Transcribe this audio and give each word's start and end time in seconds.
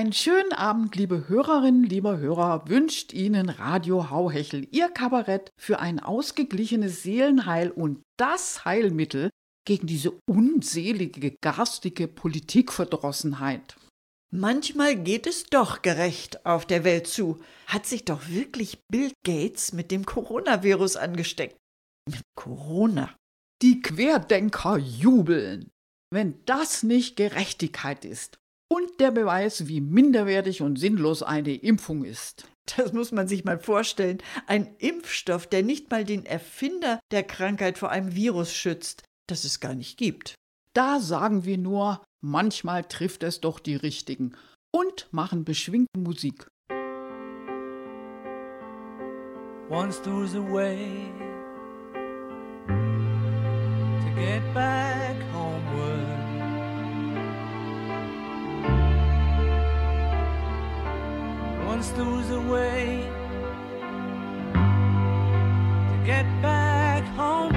Einen 0.00 0.14
schönen 0.14 0.54
Abend, 0.54 0.96
liebe 0.96 1.28
Hörerinnen, 1.28 1.82
lieber 1.82 2.16
Hörer, 2.16 2.66
wünscht 2.70 3.12
Ihnen 3.12 3.50
Radio 3.50 4.08
Hauhechel, 4.08 4.66
Ihr 4.70 4.88
Kabarett 4.88 5.52
für 5.58 5.78
ein 5.78 6.00
ausgeglichenes 6.00 7.02
Seelenheil 7.02 7.70
und 7.70 8.00
das 8.16 8.64
Heilmittel 8.64 9.28
gegen 9.66 9.86
diese 9.86 10.18
unselige, 10.26 11.36
garstige 11.42 12.08
Politikverdrossenheit. 12.08 13.76
Manchmal 14.32 14.96
geht 14.96 15.26
es 15.26 15.44
doch 15.44 15.82
gerecht 15.82 16.46
auf 16.46 16.64
der 16.64 16.82
Welt 16.84 17.06
zu. 17.06 17.38
Hat 17.66 17.84
sich 17.84 18.06
doch 18.06 18.26
wirklich 18.30 18.78
Bill 18.90 19.12
Gates 19.22 19.74
mit 19.74 19.90
dem 19.90 20.06
Coronavirus 20.06 20.96
angesteckt. 20.96 21.58
Mit 22.08 22.22
Corona. 22.38 23.14
Die 23.60 23.82
Querdenker 23.82 24.78
jubeln. 24.78 25.68
Wenn 26.10 26.42
das 26.46 26.84
nicht 26.84 27.16
Gerechtigkeit 27.16 28.06
ist 28.06 28.39
und 28.72 29.00
der 29.00 29.10
Beweis, 29.10 29.66
wie 29.66 29.80
minderwertig 29.80 30.62
und 30.62 30.78
sinnlos 30.78 31.22
eine 31.22 31.54
Impfung 31.54 32.04
ist. 32.04 32.46
Das 32.76 32.92
muss 32.92 33.10
man 33.10 33.26
sich 33.26 33.44
mal 33.44 33.58
vorstellen. 33.58 34.18
Ein 34.46 34.76
Impfstoff, 34.78 35.48
der 35.48 35.64
nicht 35.64 35.90
mal 35.90 36.04
den 36.04 36.24
Erfinder 36.24 37.00
der 37.10 37.24
Krankheit 37.24 37.78
vor 37.78 37.90
einem 37.90 38.14
Virus 38.14 38.54
schützt, 38.54 39.02
das 39.26 39.44
es 39.44 39.58
gar 39.58 39.74
nicht 39.74 39.98
gibt. 39.98 40.34
Da 40.72 41.00
sagen 41.00 41.44
wir 41.44 41.58
nur, 41.58 42.04
manchmal 42.20 42.84
trifft 42.84 43.24
es 43.24 43.40
doch 43.40 43.58
die 43.58 43.74
Richtigen 43.74 44.36
und 44.70 45.08
machen 45.10 45.44
beschwingte 45.44 45.98
Musik. 45.98 46.46
Once 49.68 50.00
there 50.00 50.16
was 50.16 50.34
a 50.34 50.40
way 50.40 51.10
to 52.68 54.20
get 54.20 54.42
back 54.54 54.99
Once 61.80 61.96
was 61.96 62.30
a 62.30 62.40
way 62.42 63.08
to 65.88 65.96
get 66.04 66.26
back 66.42 67.02
home. 67.16 67.54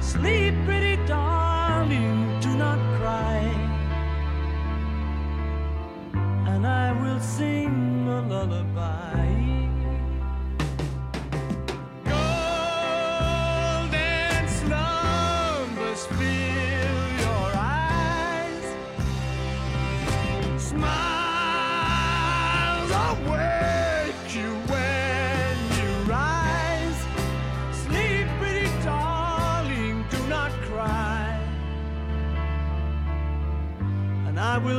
Sleep, 0.00 0.54
pretty 0.64 0.96
darling, 1.04 2.40
do 2.40 2.56
not 2.56 2.78
cry. 2.98 3.42
And 6.46 6.66
I 6.66 6.92
will 7.02 7.20
sing 7.20 8.08
a 8.08 8.22
lullaby. 8.22 8.95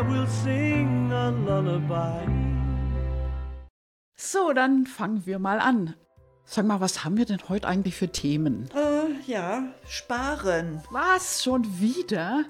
I 0.00 0.02
will 0.02 0.26
sing 0.26 1.12
a 1.12 1.28
lullaby. 1.28 2.26
So, 4.16 4.54
dann 4.54 4.86
fangen 4.86 5.26
wir 5.26 5.38
mal 5.38 5.60
an. 5.60 5.94
Sag 6.46 6.64
mal, 6.64 6.80
was 6.80 7.04
haben 7.04 7.18
wir 7.18 7.26
denn 7.26 7.40
heute 7.50 7.68
eigentlich 7.68 7.96
für 7.96 8.08
Themen? 8.08 8.70
Äh, 8.74 9.30
ja, 9.30 9.64
sparen. 9.86 10.82
Was? 10.90 11.44
Schon 11.44 11.80
wieder? 11.80 12.44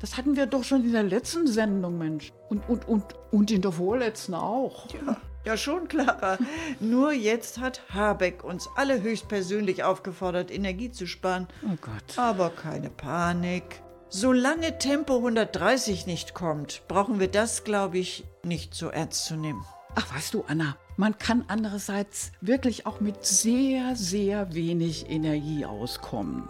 Das 0.00 0.16
hatten 0.16 0.34
wir 0.34 0.46
doch 0.46 0.64
schon 0.64 0.84
in 0.84 0.90
der 0.90 1.04
letzten 1.04 1.46
Sendung, 1.46 1.96
Mensch. 1.96 2.32
Und, 2.48 2.68
und, 2.68 2.88
und, 2.88 3.04
und 3.30 3.52
in 3.52 3.62
der 3.62 3.70
vorletzten 3.70 4.34
auch. 4.34 4.88
Ja, 4.92 5.16
ja 5.44 5.56
schon, 5.56 5.86
Clara. 5.86 6.38
Nur 6.80 7.12
jetzt 7.12 7.60
hat 7.60 7.82
Habeck 7.94 8.42
uns 8.42 8.68
alle 8.74 9.00
höchstpersönlich 9.00 9.84
aufgefordert, 9.84 10.50
Energie 10.50 10.90
zu 10.90 11.06
sparen. 11.06 11.46
Oh 11.64 11.76
Gott. 11.80 12.18
Aber 12.18 12.50
keine 12.50 12.90
Panik. 12.90 13.80
Solange 14.08 14.78
Tempo 14.78 15.16
130 15.16 16.06
nicht 16.06 16.32
kommt, 16.32 16.82
brauchen 16.86 17.18
wir 17.18 17.28
das, 17.28 17.64
glaube 17.64 17.98
ich, 17.98 18.24
nicht 18.44 18.72
so 18.72 18.88
ernst 18.88 19.24
zu 19.24 19.34
nehmen. 19.34 19.64
Ach, 19.96 20.14
weißt 20.14 20.34
du, 20.34 20.44
Anna, 20.46 20.76
man 20.96 21.18
kann 21.18 21.44
andererseits 21.48 22.30
wirklich 22.40 22.86
auch 22.86 23.00
mit 23.00 23.24
sehr, 23.24 23.96
sehr 23.96 24.54
wenig 24.54 25.10
Energie 25.10 25.66
auskommen. 25.66 26.48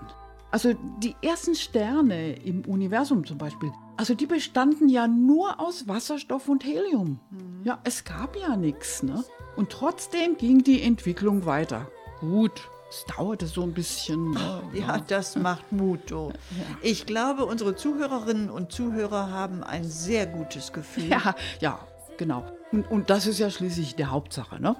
Also 0.51 0.75
die 0.99 1.17
ersten 1.23 1.55
Sterne 1.55 2.35
im 2.35 2.65
Universum 2.67 3.27
zum 3.27 3.39
Beispiel, 3.39 3.73
also 3.97 4.15
die 4.15 4.27
bestanden 4.27 4.89
ja 4.91 5.09
nur 5.09 5.59
aus 5.59 5.89
Wasserstoff 5.89 6.49
und 6.49 6.65
Helium. 6.65 7.21
Ja, 7.65 7.79
es 7.85 8.05
gab 8.05 8.37
ja 8.37 8.57
nichts, 8.57 9.03
ne? 9.03 9.25
Und 9.57 9.71
trotzdem 9.71 10.37
ging 10.37 10.63
die 10.63 10.83
Entwicklung 10.83 11.47
weiter. 11.47 11.91
Gut, 12.21 12.69
es 12.89 13.05
dauerte 13.17 13.47
so 13.47 13.63
ein 13.63 13.73
bisschen. 13.73 14.31
Ne? 14.31 14.63
Ja, 14.73 14.99
das 14.99 15.37
macht 15.37 15.73
Mut, 15.73 16.11
du. 16.11 16.33
Ich 16.83 17.07
glaube, 17.07 17.45
unsere 17.45 17.75
Zuhörerinnen 17.75 18.51
und 18.51 18.73
Zuhörer 18.73 19.31
haben 19.31 19.65
ein 19.65 19.85
sehr 19.85 20.27
gutes 20.27 20.73
Gefühl. 20.73 21.09
Ja, 21.09 21.35
ja, 21.61 21.81
genau. 22.17 22.45
Und, 22.73 22.91
und 22.91 23.11
das 23.11 23.27
ist 23.27 23.39
ja 23.39 23.51
schließlich 23.51 23.97
die 23.97 24.05
Hauptsache, 24.05 24.61
ne? 24.61 24.77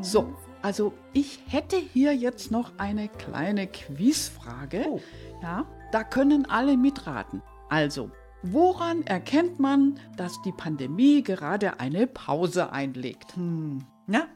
So, 0.00 0.34
also 0.62 0.92
ich 1.12 1.40
hätte 1.48 1.76
hier 1.76 2.14
jetzt 2.14 2.50
noch 2.50 2.72
eine 2.78 3.08
kleine 3.08 3.66
Quizfrage. 3.66 4.86
Oh. 4.88 5.00
Ja, 5.42 5.64
da 5.92 6.04
können 6.04 6.46
alle 6.46 6.76
mitraten. 6.76 7.42
Also, 7.68 8.10
woran 8.42 9.02
erkennt 9.02 9.58
man, 9.58 9.98
dass 10.16 10.40
die 10.42 10.52
Pandemie 10.52 11.22
gerade 11.22 11.80
eine 11.80 12.06
Pause 12.06 12.72
einlegt? 12.72 13.34
Na, 14.06 14.26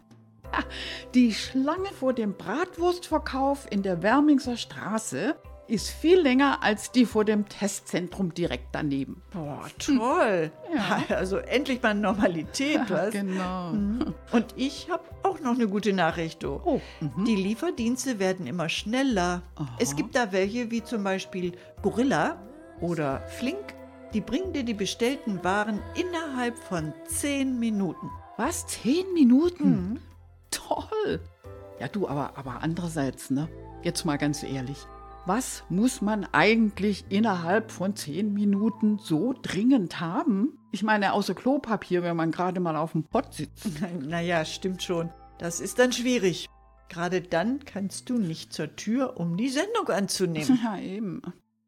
Die 1.15 1.33
Schlange 1.33 1.89
vor 1.99 2.13
dem 2.13 2.35
Bratwurstverkauf 2.35 3.67
in 3.71 3.83
der 3.83 4.03
Wermingser 4.03 4.57
Straße 4.57 5.37
ist 5.67 5.89
viel 5.89 6.21
länger 6.21 6.63
als 6.63 6.91
die 6.93 7.07
vor 7.07 7.25
dem 7.25 7.49
Testzentrum 7.49 8.35
direkt 8.35 8.67
daneben. 8.73 9.23
boah, 9.33 9.67
toll. 9.79 10.51
Ja. 10.75 11.03
Also 11.17 11.39
endlich 11.39 11.83
mal 11.83 11.95
Normalität, 11.95 12.81
was? 12.89 13.11
Genau. 13.13 13.71
Und 13.71 14.47
ich 14.57 14.91
habe 14.91 15.05
auch 15.23 15.41
noch 15.41 15.55
eine 15.55 15.67
gute 15.67 15.95
Nachricht, 15.95 16.43
du. 16.43 16.61
Oh, 16.65 16.81
Die 17.27 17.37
Lieferdienste 17.37 18.19
werden 18.19 18.47
immer 18.47 18.69
schneller. 18.69 19.43
Es 19.79 19.97
gibt 19.97 20.15
da 20.17 20.33
welche 20.33 20.71
wie 20.71 20.83
zum 20.85 21.03
Beispiel 21.03 21.53
Gorilla 21.81 22.43
oder 22.81 23.21
Flink. 23.29 23.75
Die 24.13 24.21
bringen 24.21 24.53
dir 24.53 24.65
die 24.65 24.75
bestellten 24.75 25.43
Waren 25.43 25.81
innerhalb 25.95 26.59
von 26.59 26.93
10 27.07 27.59
Minuten. 27.59 28.11
Was? 28.37 28.67
Zehn 28.67 29.13
Minuten? 29.15 29.99
Toll. 30.55 31.21
Ja, 31.81 31.89
du, 31.89 32.09
aber, 32.09 32.37
aber 32.37 32.63
andererseits, 32.63 33.31
ne? 33.31 33.49
Jetzt 33.83 34.05
mal 34.05 34.17
ganz 34.17 34.43
ehrlich. 34.43 34.79
Was 35.27 35.65
muss 35.71 36.03
man 36.03 36.27
eigentlich 36.33 37.07
innerhalb 37.09 37.71
von 37.71 37.97
zehn 37.97 38.35
Minuten 38.35 38.99
so 38.99 39.35
dringend 39.41 40.01
haben? 40.01 40.59
Ich 40.71 40.83
meine, 40.83 41.15
außer 41.15 41.35
Klopapier, 41.35 42.03
wenn 42.03 42.17
man 42.17 42.31
gerade 42.31 42.61
mal 42.61 42.77
auf 42.77 42.93
dem 42.93 43.05
Pott 43.05 43.33
sitzt. 43.33 43.67
Naja, 44.01 44.45
stimmt 44.45 44.83
schon. 44.83 45.11
Das 45.39 45.61
ist 45.61 45.79
dann 45.79 45.93
schwierig. 45.93 46.49
Gerade 46.89 47.23
dann 47.23 47.65
kannst 47.65 48.11
du 48.11 48.19
nicht 48.19 48.53
zur 48.53 48.77
Tür, 48.77 49.19
um 49.19 49.37
die 49.37 49.49
Sendung 49.49 49.89
anzunehmen. 49.89 50.61
Ja, 50.63 50.79
eben. 50.79 51.23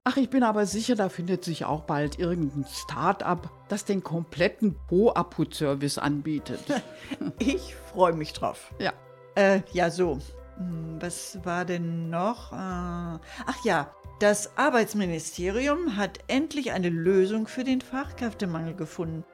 Ach, 0.09 0.17
ich 0.17 0.31
bin 0.31 0.45
aber 0.45 0.67
sicher, 0.67 0.95
da 0.95 1.09
findet 1.09 1.45
sich 1.45 1.65
auch 1.65 1.81
bald 1.81 2.21
irgendein 2.21 2.65
Start-up, 2.73 3.51
das 3.69 3.85
den 3.85 4.05
kompletten 4.05 4.77
Po-Abput-Service 4.87 5.99
anbietet. 5.99 6.61
Ich 7.41 7.75
freue 7.93 8.13
mich 8.13 8.33
drauf. 8.33 8.73
ja. 8.79 8.93
Äh, 9.35 9.63
ja, 9.73 9.91
so. 9.91 10.19
Hm, 10.59 10.99
Was 11.01 11.45
war 11.45 11.65
denn 11.65 12.09
noch? 12.09 12.53
Äh, 12.53 12.57
Ach 12.57 13.65
ja, 13.65 13.91
das 14.21 14.57
Arbeitsministerium 14.57 15.97
hat 15.97 16.21
endlich 16.29 16.71
eine 16.71 16.89
Lösung 16.89 17.49
für 17.49 17.65
den 17.65 17.81
Fachkräftemangel 17.81 18.75
gefunden 18.75 19.25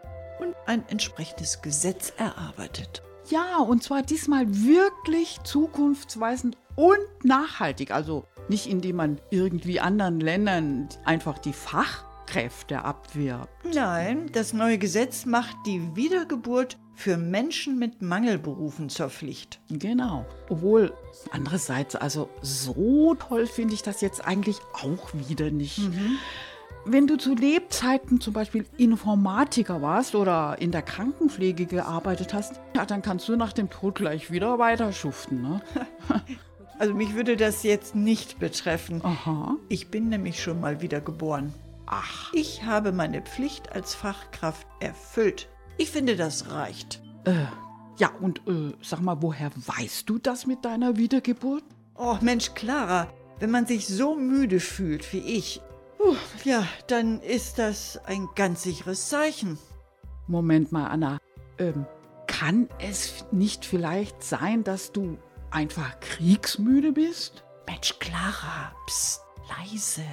und 0.41 0.55
ein 0.67 0.89
entsprechendes 0.89 1.61
Gesetz 1.61 2.15
erarbeitet. 2.17 3.03
Ja, 3.29 3.59
und 3.59 3.83
zwar 3.83 4.01
diesmal 4.03 4.47
wirklich 4.49 5.39
zukunftsweisend 5.45 6.57
und 6.77 6.99
nachhaltig. 7.25 7.91
Also 7.91 8.25
nicht 8.49 8.67
indem 8.69 8.97
man 8.97 9.21
irgendwie 9.31 9.81
anderen 9.81 10.21
Ländern 10.21 10.89
einfach 11.05 11.39
die 11.39 11.53
Fachkräfte 11.53 12.85
abwirbt. 12.85 13.49
Nein, 13.75 14.31
das 14.33 14.53
neue 14.53 14.79
Gesetz 14.79 15.27
macht 15.27 15.57
die 15.67 15.97
Wiedergeburt 15.97 16.79
für 16.95 17.17
Menschen 17.17 17.79
mit 17.79 18.03
Mangelberufen 18.03 18.89
zur 18.89 19.11
Pflicht. 19.11 19.61
Genau. 19.71 20.25
Obwohl, 20.49 20.93
andererseits, 21.31 21.97
also 21.97 22.29
so 22.43 23.15
toll 23.15 23.47
finde 23.47 23.75
ich 23.75 23.83
das 23.83 24.01
jetzt 24.01 24.25
eigentlich 24.25 24.59
auch 24.75 25.13
wieder 25.15 25.51
nicht. 25.51 25.81
Wenn 26.85 27.07
du 27.07 27.17
zu 27.17 27.35
Lebzeiten 27.35 28.21
zum 28.21 28.33
Beispiel 28.33 28.67
Informatiker 28.77 29.83
warst 29.83 30.15
oder 30.15 30.57
in 30.59 30.73
der 30.73 30.83
Krankenpflege 30.83 31.67
gearbeitet 31.67 32.35
hast, 32.35 32.61
ja, 32.75 32.85
dann 32.85 33.03
kannst 33.03 33.29
du 33.29 33.37
nach 33.37 33.53
dem 33.53 33.71
Tod 33.71 33.95
gleich 33.95 34.31
wieder 34.33 34.59
weiter 34.59 34.93
schuften. 34.93 35.43
Ne? 35.43 35.61
Also 36.83 36.95
mich 36.95 37.15
würde 37.15 37.37
das 37.37 37.63
jetzt 37.63 37.95
nicht 37.95 38.41
betreffen. 38.41 39.05
Aha. 39.05 39.55
Ich 39.69 39.93
bin 39.93 40.09
nämlich 40.09 40.43
schon 40.43 40.61
mal 40.61 40.81
wieder 40.81 41.01
geboren. 41.01 41.55
Ach, 41.87 42.33
Ich 42.35 42.65
habe 42.65 42.91
meine 42.91 43.23
Pflicht 43.23 43.71
als 43.71 43.95
Fachkraft 43.95 44.67
erfüllt. 44.81 45.49
Ich 45.79 45.93
finde, 45.93 46.17
das 46.17 46.51
reicht. 46.51 47.01
ja, 47.99 48.11
und 48.21 48.41
äh, 48.49 48.73
sag 48.83 49.01
mal, 49.01 49.23
woher 49.23 49.53
weißt 49.55 50.11
du 50.11 50.19
das 50.19 50.45
mit 50.45 50.65
deiner 50.65 50.97
Wiedergeburt? 50.97 51.63
Oh 51.95 52.17
Mensch, 52.21 52.53
Clara, 52.55 53.07
wenn 53.39 53.53
man 53.53 53.67
sich 53.67 53.87
so 53.87 54.17
müde 54.17 54.59
fühlt 54.59 55.13
wie 55.13 55.21
ich, 55.21 55.61
puh, 55.99 56.17
ja, 56.43 56.67
dann 56.89 57.21
ist 57.21 57.61
das 57.61 57.97
ein 58.07 58.29
ganz 58.35 58.65
sicheres 58.65 59.09
Zeichen. 59.09 59.57
Moment 60.27 60.73
mal, 60.73 60.89
Anna. 60.89 61.19
Ähm, 61.59 61.87
kann 62.27 62.69
es 62.81 63.25
nicht 63.31 63.65
vielleicht 63.65 64.25
sein, 64.25 64.65
dass 64.65 64.91
du 64.91 65.17
einfach 65.53 66.01
kriegsmüde 66.01 66.93
bist? 66.93 67.45
Mensch, 67.67 67.99
Clara, 67.99 68.73
psst, 68.87 69.21
leise. 69.49 70.05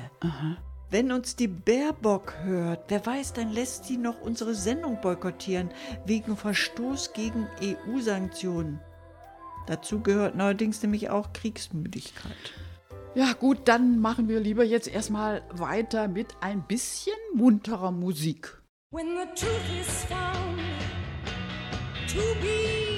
Wenn 0.90 1.12
uns 1.12 1.36
die 1.36 1.48
Baerbock 1.48 2.34
hört, 2.44 2.86
wer 2.88 3.06
weiß, 3.06 3.34
dann 3.34 3.52
lässt 3.52 3.86
sie 3.86 3.98
noch 3.98 4.22
unsere 4.22 4.56
Sendung 4.56 5.02
boykottieren 5.02 5.70
wegen 6.06 6.36
Verstoß 6.36 7.14
gegen 7.14 7.48
EU-Sanktionen. 7.62 8.80
Dazu 9.68 10.02
gehört 10.02 10.36
neuerdings 10.36 10.82
nämlich 10.82 11.10
auch 11.10 11.32
Kriegsmüdigkeit. 11.34 12.54
Ja, 13.14 13.34
gut, 13.34 13.68
dann 13.68 14.00
machen 14.00 14.28
wir 14.28 14.40
lieber 14.40 14.64
jetzt 14.64 14.88
erstmal 14.88 15.44
weiter 15.52 16.08
mit 16.08 16.36
ein 16.42 16.66
bisschen 16.66 17.18
munterer 17.36 17.92
Musik. 17.92 18.62
When 18.92 19.08
the 19.18 19.28
truth 19.36 19.80
is 19.80 20.06
found 20.06 20.60
to 22.08 22.20
be 22.42 22.89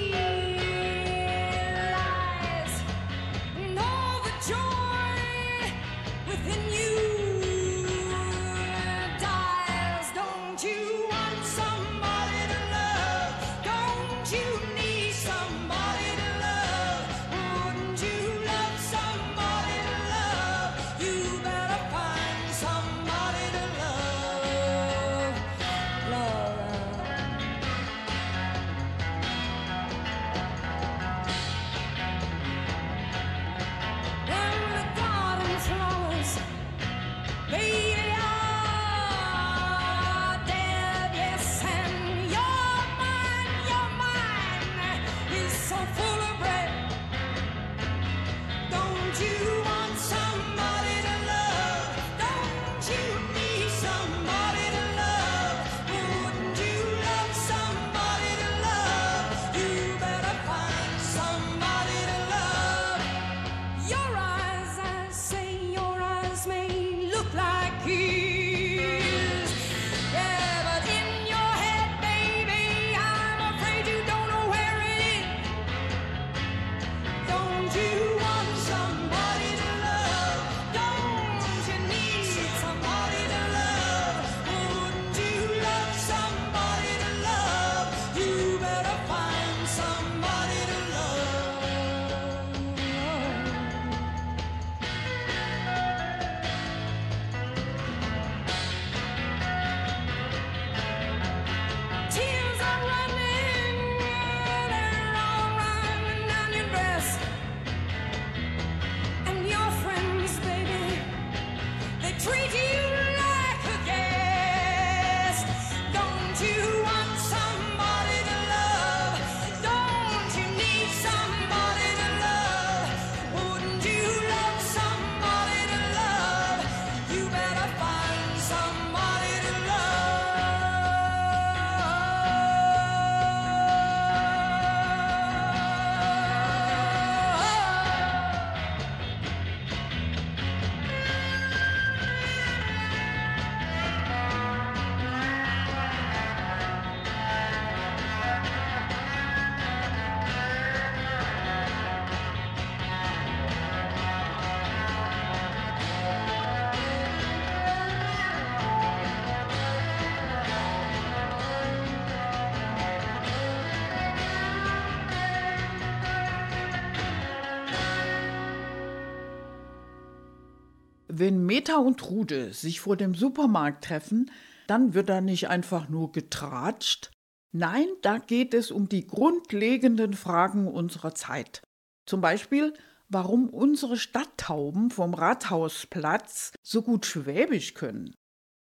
Wenn 171.22 171.46
Meta 171.46 171.76
und 171.76 172.00
Trude 172.00 172.52
sich 172.52 172.80
vor 172.80 172.96
dem 172.96 173.14
Supermarkt 173.14 173.84
treffen, 173.84 174.28
dann 174.66 174.92
wird 174.92 175.08
da 175.08 175.20
nicht 175.20 175.48
einfach 175.48 175.88
nur 175.88 176.10
getratscht. 176.10 177.12
Nein, 177.52 177.86
da 178.02 178.18
geht 178.18 178.54
es 178.54 178.72
um 178.72 178.88
die 178.88 179.06
grundlegenden 179.06 180.14
Fragen 180.14 180.66
unserer 180.66 181.14
Zeit. 181.14 181.62
Zum 182.06 182.20
Beispiel, 182.20 182.74
warum 183.08 183.50
unsere 183.50 183.98
Stadttauben 183.98 184.90
vom 184.90 185.14
Rathausplatz 185.14 186.54
so 186.60 186.82
gut 186.82 187.06
Schwäbisch 187.06 187.74
können. 187.74 188.16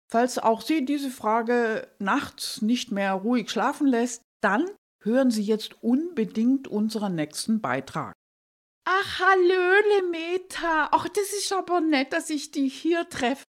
Falls 0.08 0.38
auch 0.38 0.62
Sie 0.62 0.86
diese 0.86 1.10
Frage 1.10 1.88
nachts 1.98 2.62
nicht 2.62 2.91
mehr 2.91 3.13
ruhig 3.13 3.50
schlafen 3.50 3.88
lässt, 3.88 4.22
dann 4.39 4.68
hören 5.00 5.32
Sie 5.32 5.41
jetzt 5.41 5.82
unbedingt 5.82 6.68
unseren 6.68 7.15
nächsten 7.15 7.60
Beitrag. 7.60 8.13
Ach, 8.86 9.20
Hallöle, 9.20 10.10
Meta. 10.10 10.90
Ach, 10.92 11.08
das 11.08 11.34
ist 11.34 11.54
aber 11.54 11.82
nett, 11.82 12.14
dass 12.14 12.30
ich 12.30 12.52
dich 12.52 12.74
hier 12.82 13.08
treffe. 13.10 13.44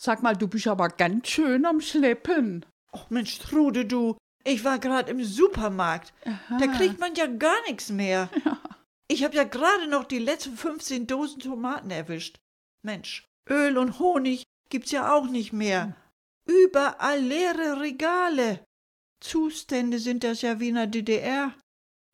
Sag 0.00 0.22
mal, 0.22 0.36
du 0.36 0.46
bist 0.46 0.68
aber 0.68 0.88
ganz 0.88 1.28
schön 1.28 1.66
am 1.66 1.80
Schleppen. 1.80 2.64
Ach 2.92 3.10
Mensch, 3.10 3.38
Trude, 3.38 3.84
du, 3.84 4.16
ich 4.44 4.64
war 4.64 4.78
gerade 4.78 5.10
im 5.10 5.22
Supermarkt. 5.24 6.12
Da 6.58 6.66
kriegt 6.68 7.00
man 7.00 7.14
ja 7.14 7.26
gar 7.26 7.60
nichts 7.66 7.90
mehr. 7.90 8.30
Ich 9.10 9.24
habe 9.24 9.34
ja 9.34 9.44
gerade 9.44 9.88
noch 9.88 10.04
die 10.04 10.18
letzten 10.18 10.54
15 10.54 11.06
Dosen 11.06 11.40
Tomaten 11.40 11.90
erwischt. 11.90 12.36
Mensch, 12.82 13.24
Öl 13.48 13.78
und 13.78 13.98
Honig 13.98 14.42
gibt's 14.68 14.90
ja 14.90 15.14
auch 15.14 15.28
nicht 15.28 15.54
mehr. 15.54 15.96
Überall 16.46 17.18
leere 17.18 17.80
Regale. 17.80 18.62
Zustände 19.20 19.98
sind 19.98 20.24
das 20.24 20.42
ja 20.42 20.60
wie 20.60 20.68
in 20.68 20.74
der 20.74 20.88
DDR. 20.88 21.54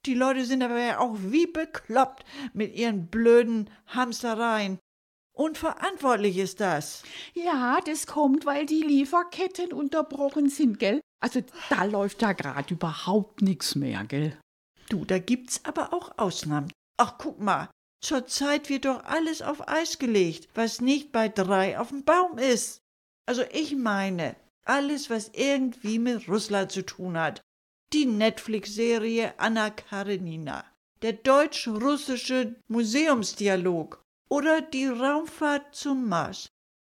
Die 0.06 0.14
Leute 0.14 0.44
sind 0.44 0.62
aber 0.62 0.78
ja 0.78 0.98
auch 0.98 1.16
wie 1.18 1.46
bekloppt 1.46 2.24
mit 2.52 2.74
ihren 2.74 3.06
blöden 3.06 3.70
Hamstereien. 3.86 4.78
Unverantwortlich 5.32 6.38
ist 6.38 6.60
das. 6.60 7.02
Ja, 7.32 7.80
das 7.84 8.06
kommt, 8.06 8.46
weil 8.46 8.66
die 8.66 8.82
Lieferketten 8.82 9.72
unterbrochen 9.72 10.48
sind, 10.48 10.78
gell? 10.78 11.00
Also 11.20 11.40
da 11.70 11.84
läuft 11.84 12.22
ja 12.22 12.32
gerade 12.32 12.74
überhaupt 12.74 13.42
nichts 13.42 13.74
mehr, 13.74 14.04
gell? 14.04 14.38
Du, 14.90 15.04
da 15.04 15.18
gibt's 15.18 15.64
aber 15.64 15.92
auch 15.92 16.18
Ausnahmen. 16.18 16.70
Ach, 16.98 17.18
guck 17.18 17.40
mal, 17.40 17.70
zurzeit 18.00 18.68
wird 18.68 18.84
doch 18.84 19.02
alles 19.04 19.42
auf 19.42 19.66
Eis 19.66 19.98
gelegt, 19.98 20.48
was 20.54 20.80
nicht 20.80 21.10
bei 21.10 21.28
drei 21.28 21.78
auf 21.78 21.88
dem 21.88 22.04
Baum 22.04 22.38
ist. 22.38 22.78
Also 23.26 23.42
ich 23.52 23.74
meine, 23.74 24.36
alles, 24.64 25.10
was 25.10 25.30
irgendwie 25.34 25.98
mit 25.98 26.28
Russland 26.28 26.70
zu 26.70 26.84
tun 26.84 27.18
hat. 27.18 27.40
Die 27.94 28.06
Netflix-Serie 28.06 29.34
Anna 29.36 29.70
Karenina, 29.70 30.64
der 31.02 31.12
deutsch-russische 31.12 32.56
Museumsdialog 32.66 34.02
oder 34.28 34.62
die 34.62 34.88
Raumfahrt 34.88 35.76
zum 35.76 36.08
Mars. 36.08 36.48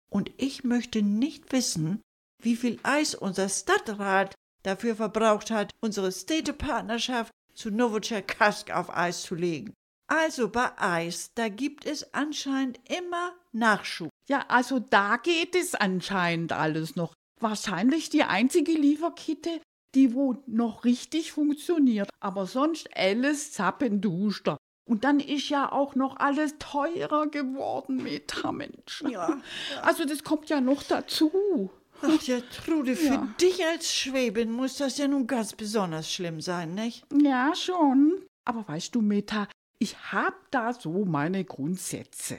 Und 0.08 0.30
ich 0.38 0.64
möchte 0.64 1.02
nicht 1.02 1.52
wissen, 1.52 2.00
wie 2.42 2.56
viel 2.56 2.78
Eis 2.82 3.14
unser 3.14 3.50
Stadtrat 3.50 4.34
dafür 4.62 4.96
verbraucht 4.96 5.50
hat, 5.50 5.74
unsere 5.82 6.10
Städtepartnerschaft 6.10 7.30
zu 7.52 7.70
Novocherkassk 7.70 8.70
auf 8.70 8.88
Eis 8.88 9.20
zu 9.20 9.34
legen. 9.34 9.74
Also 10.06 10.48
bei 10.48 10.70
Eis, 10.78 11.30
da 11.34 11.50
gibt 11.50 11.84
es 11.84 12.14
anscheinend 12.14 12.80
immer 12.88 13.34
Nachschub. 13.52 14.08
Ja, 14.30 14.46
also 14.48 14.78
da 14.78 15.18
geht 15.18 15.56
es 15.56 15.74
anscheinend 15.74 16.52
alles 16.52 16.96
noch. 16.96 17.12
Wahrscheinlich 17.38 18.08
die 18.08 18.22
einzige 18.22 18.72
Lieferkette, 18.72 19.60
die 19.96 20.14
wo 20.14 20.36
noch 20.46 20.84
richtig 20.84 21.32
funktioniert. 21.32 22.08
Aber 22.20 22.46
sonst 22.46 22.88
alles 22.96 23.52
zappenduster. 23.52 24.56
Und 24.88 25.02
dann 25.02 25.18
ist 25.18 25.48
ja 25.48 25.72
auch 25.72 25.96
noch 25.96 26.16
alles 26.18 26.54
teurer 26.60 27.26
geworden, 27.26 27.96
Metamensch. 28.04 29.02
Ja, 29.10 29.40
Also 29.82 30.04
das 30.04 30.22
kommt 30.22 30.48
ja 30.48 30.60
noch 30.60 30.84
dazu. 30.84 31.70
Ach 32.02 32.22
ja, 32.22 32.38
Trude, 32.64 32.94
für 32.94 33.14
Ja. 33.14 33.28
dich 33.40 33.64
als 33.66 33.92
Schwäbin 33.92 34.52
muss 34.52 34.76
das 34.76 34.98
ja 34.98 35.08
nun 35.08 35.26
ganz 35.26 35.54
besonders 35.54 36.12
schlimm 36.12 36.40
sein, 36.40 36.74
nicht? 36.74 37.04
Ja, 37.12 37.54
schon. 37.56 38.22
Aber 38.44 38.68
weißt 38.68 38.94
du, 38.94 39.00
Meta, 39.00 39.48
ich 39.78 39.96
hab 40.12 40.34
da 40.52 40.72
so 40.72 41.04
meine 41.04 41.44
Grundsätze. 41.44 42.38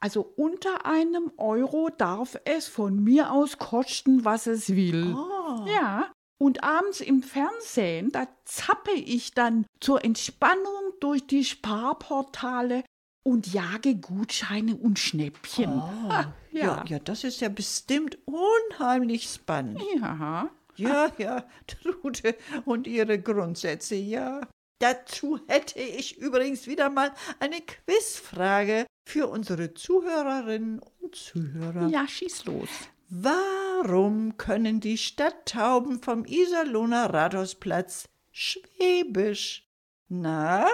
Also 0.00 0.20
unter 0.36 0.84
einem 0.84 1.32
Euro 1.38 1.88
darf 1.96 2.36
es 2.44 2.66
von 2.68 3.02
mir 3.02 3.32
aus 3.32 3.56
kosten, 3.58 4.24
was 4.24 4.46
es 4.46 4.74
will. 4.76 5.14
Oh. 5.16 5.66
Ja. 5.66 6.12
Und 6.38 6.64
abends 6.64 7.00
im 7.00 7.22
Fernsehen, 7.22 8.10
da 8.10 8.26
zappe 8.44 8.92
ich 8.92 9.32
dann 9.32 9.66
zur 9.80 10.04
Entspannung 10.04 10.92
durch 11.00 11.26
die 11.26 11.44
Sparportale 11.44 12.84
und 13.24 13.52
jage 13.52 13.94
Gutscheine 13.96 14.76
und 14.76 14.98
Schnäppchen. 14.98 15.82
Ha, 15.82 16.34
Ja, 16.52 16.62
ja. 16.62 16.84
ja, 16.86 16.98
das 17.00 17.24
ist 17.24 17.40
ja 17.40 17.48
bestimmt 17.48 18.18
unheimlich 18.26 19.28
spannend. 19.28 19.80
Ja. 20.00 20.50
Ja, 20.76 21.08
ja, 21.18 21.44
Trude 21.66 22.36
und 22.64 22.86
ihre 22.86 23.20
Grundsätze, 23.20 23.94
ja. 23.94 24.40
Dazu 24.80 25.38
hätte 25.46 25.80
ich 25.80 26.18
übrigens 26.18 26.66
wieder 26.66 26.90
mal 26.90 27.12
eine 27.38 27.60
Quizfrage 27.60 28.86
für 29.08 29.28
unsere 29.28 29.74
Zuhörerinnen 29.74 30.80
und 31.00 31.14
Zuhörer. 31.14 31.88
Ja, 31.88 32.06
schieß 32.06 32.44
los. 32.46 32.68
Warum 33.16 34.36
können 34.38 34.80
die 34.80 34.98
Stadttauben 34.98 36.02
vom 36.02 36.24
Iserlohner 36.24 37.14
Rathausplatz 37.14 38.08
Schwäbisch? 38.32 39.68
Na? 40.08 40.66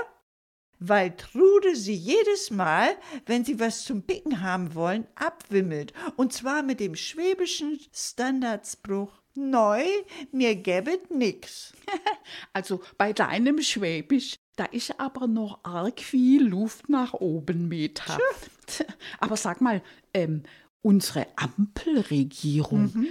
Weil 0.79 1.15
Trude 1.19 1.77
sie 1.77 1.93
jedes 1.93 2.51
Mal, 2.51 2.97
wenn 3.27 3.45
sie 3.45 3.61
was 3.61 3.85
zum 3.85 4.05
Picken 4.05 4.41
haben 4.41 4.75
wollen, 4.75 5.07
abwimmelt. 5.17 5.93
Und 6.17 6.33
zwar 6.33 6.63
mit 6.63 6.81
dem 6.81 6.97
schwäbischen 6.97 7.79
Standardspruch. 7.93 9.13
Neu, 9.35 9.85
mir 10.33 10.57
gäbet 10.57 11.11
nix. 11.11 11.75
Also 12.55 12.81
bei 12.97 13.13
deinem 13.13 13.61
Schwäbisch, 13.61 14.37
da 14.57 14.65
ist 14.65 14.99
aber 14.99 15.27
noch 15.27 15.63
arg 15.63 16.01
viel 16.01 16.47
Luft 16.47 16.89
nach 16.89 17.13
oben, 17.13 17.69
Meta. 17.69 18.19
Aber 19.19 19.37
sag 19.37 19.61
mal, 19.61 19.83
ähm, 20.15 20.43
unsere 20.83 21.27
Ampelregierung, 21.37 23.07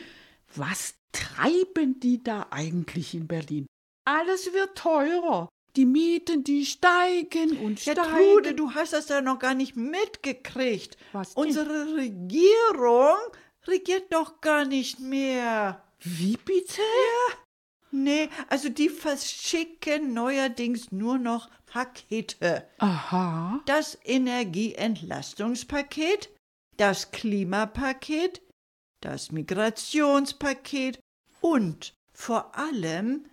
was 0.55 0.95
treiben 1.11 1.99
die 1.99 2.23
da 2.23 2.47
eigentlich 2.51 3.13
in 3.13 3.27
Berlin? 3.27 3.65
Alles 4.05 4.53
wird 4.53 4.77
teurer. 4.77 5.49
Die 5.75 5.85
Mieten, 5.85 6.43
die 6.43 6.65
steigen 6.65 7.57
und 7.57 7.85
Ja, 7.85 7.93
steigen. 7.93 8.11
Trude, 8.11 8.55
du 8.55 8.73
hast 8.73 8.93
das 8.93 9.07
ja 9.09 9.21
noch 9.21 9.37
gar 9.39 9.53
nicht 9.53 9.75
mitgekriegt. 9.75 10.97
Was 11.11 11.35
denn? 11.35 11.43
Unsere 11.43 11.95
Regierung 11.95 13.17
regiert 13.67 14.11
doch 14.11 14.41
gar 14.41 14.65
nicht 14.65 14.99
mehr. 14.99 15.83
Wie 15.99 16.37
bitte? 16.37 16.81
Nee, 17.91 18.29
also 18.49 18.69
die 18.69 18.89
verschicken 18.89 20.13
neuerdings 20.13 20.91
nur 20.91 21.17
noch 21.17 21.49
Pakete. 21.65 22.67
Aha. 22.79 23.61
Das 23.65 23.97
Energieentlastungspaket, 24.03 26.29
das 26.79 27.11
Klimapaket, 27.11 28.41
das 29.01 29.31
Migrationspaket 29.31 30.99
und 31.41 31.93
vor 32.13 32.57
allem 32.57 33.29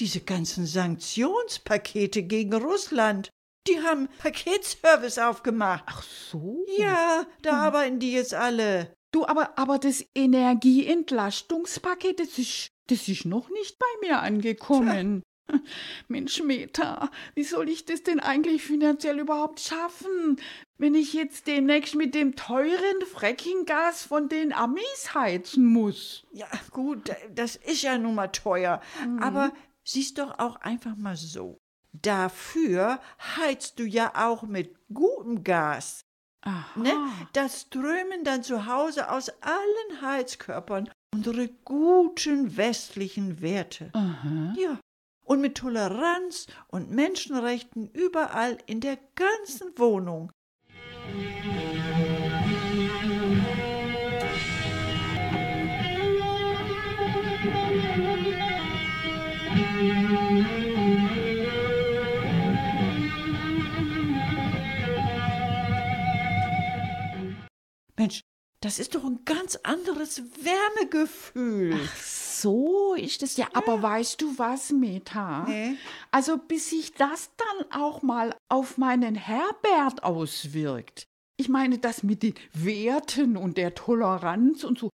diese 0.00 0.20
ganzen 0.20 0.66
Sanktionspakete 0.66 2.22
gegen 2.22 2.54
Russland. 2.54 3.30
Die 3.66 3.82
haben 3.82 4.08
Paketservice 4.18 5.18
aufgemacht. 5.18 5.84
Ach 5.86 6.02
so. 6.02 6.64
Ja, 6.78 7.26
da 7.42 7.58
arbeiten 7.58 7.98
die 7.98 8.12
jetzt 8.12 8.32
alle. 8.32 8.94
Du, 9.12 9.26
aber, 9.26 9.58
aber 9.58 9.78
das 9.78 10.04
Energieentlastungspaket, 10.14 12.20
das 12.20 12.38
ist, 12.38 12.68
das 12.88 13.08
ist 13.08 13.26
noch 13.26 13.50
nicht 13.50 13.78
bei 13.78 14.06
mir 14.06 14.20
angekommen. 14.20 15.22
Mensch, 16.08 16.42
Meta, 16.42 17.10
wie 17.34 17.44
soll 17.44 17.68
ich 17.68 17.84
das 17.84 18.02
denn 18.02 18.20
eigentlich 18.20 18.62
finanziell 18.62 19.18
überhaupt 19.18 19.60
schaffen, 19.60 20.36
wenn 20.78 20.94
ich 20.94 21.12
jetzt 21.12 21.46
demnächst 21.46 21.94
mit 21.94 22.14
dem 22.14 22.36
teuren 22.36 23.06
Frackinggas 23.12 24.02
von 24.02 24.28
den 24.28 24.52
Amis 24.52 25.14
heizen 25.14 25.64
muss? 25.66 26.26
Ja, 26.32 26.48
gut, 26.70 27.10
das 27.34 27.56
ist 27.56 27.82
ja 27.82 27.98
nun 27.98 28.14
mal 28.14 28.28
teuer. 28.28 28.80
Aber 29.20 29.52
siehst 29.84 30.18
doch 30.18 30.38
auch 30.38 30.56
einfach 30.56 30.96
mal 30.96 31.16
so. 31.16 31.58
Dafür 31.92 33.00
heizt 33.36 33.78
du 33.78 33.84
ja 33.84 34.12
auch 34.14 34.42
mit 34.42 34.76
gutem 34.92 35.42
Gas. 35.42 36.04
Aha. 36.42 36.80
Ne? 36.80 36.94
Da 37.32 37.48
strömen 37.48 38.24
dann 38.24 38.42
zu 38.42 38.66
Hause 38.66 39.10
aus 39.10 39.30
allen 39.40 40.02
Heizkörpern 40.02 40.88
unsere 41.14 41.48
guten 41.64 42.56
westlichen 42.56 43.40
Werte. 43.40 43.90
Aha. 43.94 44.54
Ja. 44.56 44.78
Und 45.28 45.42
mit 45.42 45.58
Toleranz 45.58 46.46
und 46.68 46.90
Menschenrechten 46.90 47.90
überall 47.90 48.56
in 48.64 48.80
der 48.80 48.98
ganzen 49.14 49.78
Wohnung. 49.78 50.32
Mensch, 67.98 68.22
das 68.62 68.78
ist 68.78 68.94
doch 68.94 69.04
ein 69.04 69.26
ganz 69.26 69.56
anderes 69.56 70.22
Wärmegefühl. 70.42 71.78
So 72.40 72.94
ist 72.94 73.22
es 73.22 73.36
ja. 73.36 73.48
Aber 73.52 73.82
weißt 73.82 74.20
du 74.20 74.38
was, 74.38 74.70
Meta? 74.70 75.44
Nee. 75.48 75.76
Also 76.10 76.38
bis 76.38 76.70
sich 76.70 76.94
das 76.94 77.30
dann 77.36 77.72
auch 77.72 78.02
mal 78.02 78.34
auf 78.48 78.78
meinen 78.78 79.14
Herbert 79.14 80.02
auswirkt. 80.02 81.04
Ich 81.36 81.48
meine, 81.48 81.78
das 81.78 82.02
mit 82.02 82.22
den 82.22 82.34
Werten 82.52 83.36
und 83.36 83.56
der 83.56 83.74
Toleranz 83.74 84.64
und 84.64 84.78
so. 84.78 84.90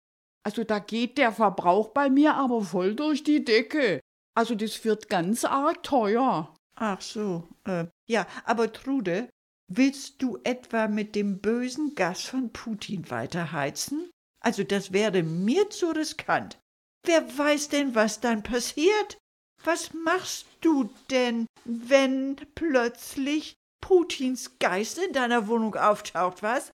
Also 0.44 0.64
da 0.64 0.80
geht 0.80 1.18
der 1.18 1.32
Verbrauch 1.32 1.90
bei 1.90 2.10
mir 2.10 2.34
aber 2.34 2.62
voll 2.62 2.96
durch 2.96 3.24
die 3.24 3.46
Decke. 3.46 4.00
Also 4.36 4.56
das 4.56 4.84
wird 4.84 5.10
ganz 5.10 5.46
arg 5.46 5.84
teuer. 5.84 6.54
Ach 6.76 7.02
so. 7.02 7.48
Äh, 7.66 7.86
ja, 8.10 8.26
aber 8.46 8.72
Trude, 8.74 9.30
Willst 9.74 10.22
du 10.22 10.38
etwa 10.44 10.90
mit 10.90 11.16
dem 11.16 11.40
bösen 11.40 11.96
Gas 11.96 12.24
von 12.24 12.52
Putin 12.52 13.10
weiterheizen? 13.10 14.12
Also 14.42 14.66
das 14.66 14.92
wäre 14.92 15.24
mir 15.24 15.70
zu 15.70 15.92
riskant. 15.92 16.60
Wer 17.06 17.38
weiß 17.38 17.70
denn, 17.70 17.96
was 17.96 18.20
dann 18.20 18.44
passiert? 18.44 19.18
Was 19.64 19.94
machst 19.94 20.46
du 20.62 20.90
denn, 21.10 21.46
wenn 21.66 22.36
plötzlich 22.56 23.56
Putins 23.82 24.58
Geist 24.60 24.98
in 24.98 25.14
deiner 25.14 25.48
Wohnung 25.48 25.76
auftaucht, 25.76 26.42
was? 26.44 26.72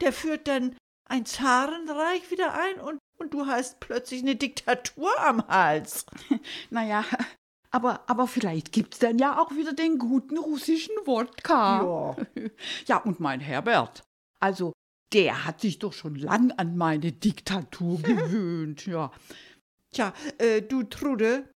Der 0.00 0.12
führt 0.12 0.48
dann 0.48 0.76
ein 1.08 1.26
Zarenreich 1.26 2.30
wieder 2.30 2.54
ein 2.54 2.80
und, 2.80 2.98
und 3.18 3.34
du 3.34 3.46
hast 3.46 3.80
plötzlich 3.80 4.22
eine 4.22 4.36
Diktatur 4.36 5.10
am 5.20 5.46
Hals. 5.48 6.06
Naja, 6.70 7.04
aber, 7.70 8.08
aber 8.08 8.26
vielleicht 8.26 8.72
gibt's 8.72 8.98
dann 8.98 9.18
ja 9.18 9.38
auch 9.38 9.50
wieder 9.52 9.72
den 9.72 9.98
guten 9.98 10.38
russischen 10.38 10.94
Wodka. 11.04 11.82
Ja. 11.82 12.16
Ja, 12.86 12.96
und 12.98 13.20
mein 13.20 13.40
Herbert. 13.40 14.02
Also, 14.40 14.72
der 15.12 15.44
hat 15.44 15.60
sich 15.60 15.78
doch 15.78 15.92
schon 15.92 16.14
lang 16.14 16.50
an 16.52 16.76
meine 16.76 17.12
Diktatur 17.12 17.98
gewöhnt, 18.02 18.86
ja. 18.86 19.10
Tja, 19.94 20.12
äh, 20.38 20.62
du 20.62 20.82
Trude, 20.82 21.48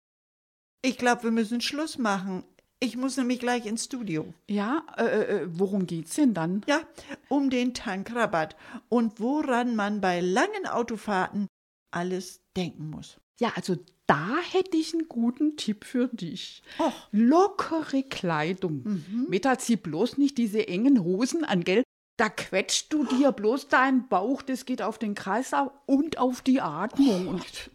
ich 0.83 0.97
glaube, 0.97 1.23
wir 1.23 1.31
müssen 1.31 1.61
Schluss 1.61 1.97
machen. 1.97 2.43
Ich 2.79 2.97
muss 2.97 3.17
nämlich 3.17 3.39
gleich 3.39 3.67
ins 3.67 3.85
Studio. 3.85 4.33
Ja, 4.49 4.83
äh, 4.97 5.03
äh, 5.43 5.47
worum 5.51 5.85
geht's 5.85 6.15
denn 6.15 6.33
dann? 6.33 6.63
Ja, 6.67 6.81
um 7.29 7.51
den 7.51 7.75
Tankrabatt 7.75 8.55
und 8.89 9.19
woran 9.19 9.75
man 9.75 10.01
bei 10.01 10.19
langen 10.19 10.65
Autofahrten 10.65 11.47
alles 11.91 12.41
denken 12.57 12.89
muss. 12.89 13.17
Ja, 13.39 13.51
also 13.55 13.75
da 14.07 14.37
hätte 14.51 14.77
ich 14.77 14.93
einen 14.93 15.07
guten 15.07 15.57
Tipp 15.57 15.85
für 15.85 16.07
dich. 16.07 16.63
Och. 16.79 16.91
Lockere 17.11 18.03
Kleidung. 18.03 19.03
Meta, 19.29 19.57
zieh 19.59 19.75
bloß 19.77 20.17
nicht 20.17 20.37
diese 20.37 20.67
engen 20.67 21.03
Hosen 21.03 21.43
an, 21.45 21.63
gell? 21.63 21.83
Da 22.21 22.29
quetscht 22.29 22.93
du 22.93 23.03
dir 23.03 23.31
bloß 23.31 23.69
deinen 23.69 24.07
Bauch, 24.07 24.43
das 24.43 24.65
geht 24.65 24.83
auf 24.83 24.99
den 24.99 25.15
Kreislauf 25.15 25.71
und 25.87 26.19
auf 26.19 26.41
die 26.41 26.61
Atmung. 26.61 27.29
Und 27.29 27.71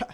Ja, 0.00 0.08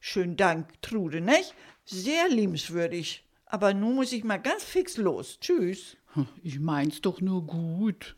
schönen 0.00 0.36
Dank, 0.36 0.68
Trude, 0.82 1.22
nicht? 1.22 1.54
Sehr 1.86 2.28
liebenswürdig. 2.28 3.24
Aber 3.46 3.72
nun 3.72 3.94
muss 3.94 4.12
ich 4.12 4.22
mal 4.22 4.36
ganz 4.36 4.64
fix 4.64 4.98
los. 4.98 5.38
Tschüss. 5.40 5.96
ich 6.42 6.60
mein's 6.60 7.00
doch 7.00 7.22
nur 7.22 7.46
gut. 7.46 8.16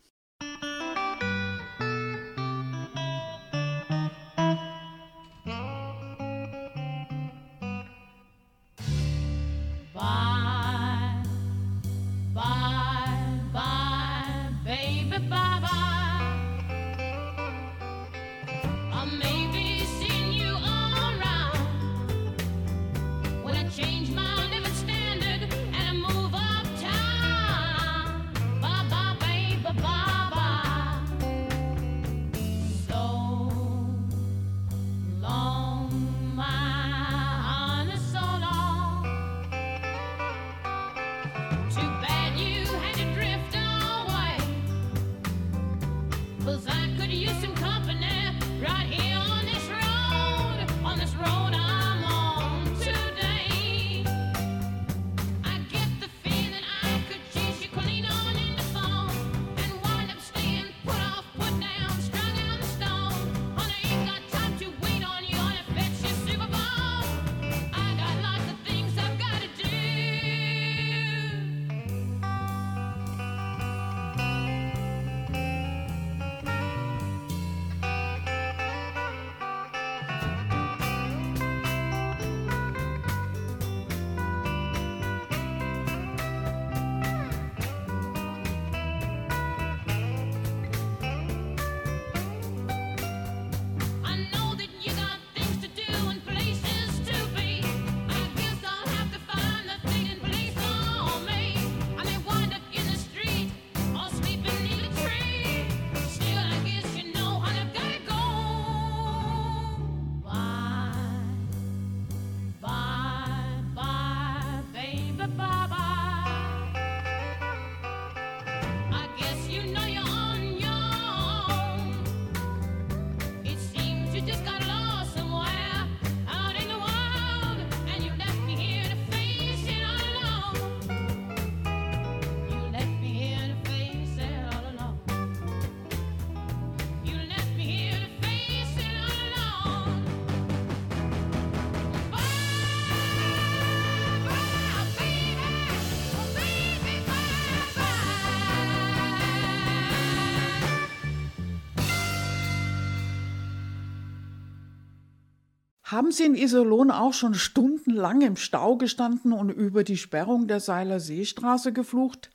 Haben 155.94 156.10
Sie 156.10 156.24
in 156.24 156.34
Iserlohn 156.34 156.90
auch 156.90 157.12
schon 157.12 157.34
stundenlang 157.34 158.20
im 158.20 158.34
Stau 158.34 158.76
gestanden 158.76 159.32
und 159.32 159.50
über 159.50 159.84
die 159.84 159.96
Sperrung 159.96 160.48
der 160.48 160.58
Seiler 160.58 160.98
Seestraße 160.98 161.72
geflucht? 161.72 162.32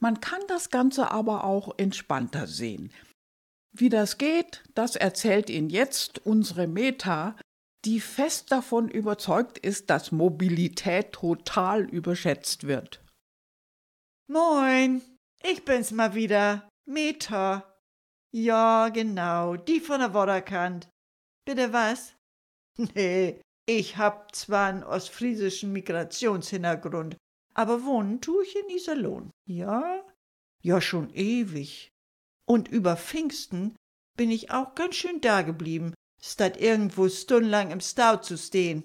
Man 0.00 0.18
kann 0.18 0.40
das 0.48 0.68
Ganze 0.70 1.12
aber 1.12 1.44
auch 1.44 1.78
entspannter 1.78 2.48
sehen. 2.48 2.92
Wie 3.70 3.88
das 3.88 4.18
geht, 4.18 4.64
das 4.74 4.96
erzählt 4.96 5.48
Ihnen 5.48 5.70
jetzt 5.70 6.26
unsere 6.26 6.66
Meta, 6.66 7.36
die 7.84 8.00
fest 8.00 8.50
davon 8.50 8.88
überzeugt 8.88 9.58
ist, 9.58 9.88
dass 9.88 10.10
Mobilität 10.10 11.12
total 11.12 11.84
überschätzt 11.84 12.66
wird. 12.66 13.00
Moin, 14.26 15.02
ich 15.40 15.64
bin's 15.64 15.92
mal 15.92 16.16
wieder. 16.16 16.68
Meta. 16.84 17.78
Ja, 18.34 18.88
genau, 18.88 19.54
die 19.54 19.78
von 19.78 20.00
der 20.00 20.14
Wodderkant. 20.14 20.88
Bitte 21.46 21.72
was? 21.72 22.16
Nee, 22.78 23.40
ich 23.66 23.96
hab 23.96 24.34
zwar 24.34 24.68
einen 24.68 24.82
ostfriesischen 24.82 25.72
Migrationshintergrund, 25.72 27.16
aber 27.54 27.84
wohnen 27.84 28.20
tue 28.20 28.44
ich 28.44 28.56
in 28.56 28.76
Iserlohn. 28.76 29.30
Ja? 29.46 30.02
Ja, 30.62 30.80
schon 30.80 31.12
ewig. 31.14 31.88
Und 32.46 32.68
über 32.68 32.96
Pfingsten 32.96 33.76
bin 34.16 34.30
ich 34.30 34.50
auch 34.50 34.74
ganz 34.74 34.96
schön 34.96 35.20
dageblieben, 35.20 35.94
statt 36.22 36.60
irgendwo 36.60 37.08
stundenlang 37.08 37.70
im 37.70 37.80
Stau 37.80 38.16
zu 38.16 38.36
stehen. 38.36 38.84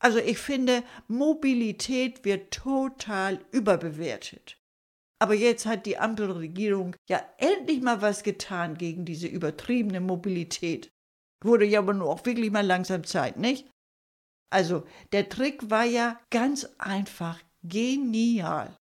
Also 0.00 0.18
ich 0.18 0.38
finde, 0.38 0.82
Mobilität 1.08 2.24
wird 2.24 2.52
total 2.52 3.44
überbewertet. 3.52 4.56
Aber 5.18 5.34
jetzt 5.34 5.66
hat 5.66 5.84
die 5.84 5.98
Ampelregierung 5.98 6.96
ja 7.08 7.22
endlich 7.36 7.82
mal 7.82 8.00
was 8.00 8.22
getan 8.22 8.78
gegen 8.78 9.04
diese 9.04 9.26
übertriebene 9.26 10.00
Mobilität. 10.00 10.90
Wurde 11.42 11.64
ja 11.64 11.78
aber 11.80 11.94
nur 11.94 12.10
auch 12.10 12.24
wirklich 12.26 12.50
mal 12.50 12.66
langsam 12.66 13.04
Zeit, 13.04 13.36
nicht? 13.36 13.70
Also, 14.52 14.86
der 15.12 15.28
Trick 15.28 15.70
war 15.70 15.84
ja 15.84 16.20
ganz 16.30 16.68
einfach 16.78 17.40
genial. 17.62 18.76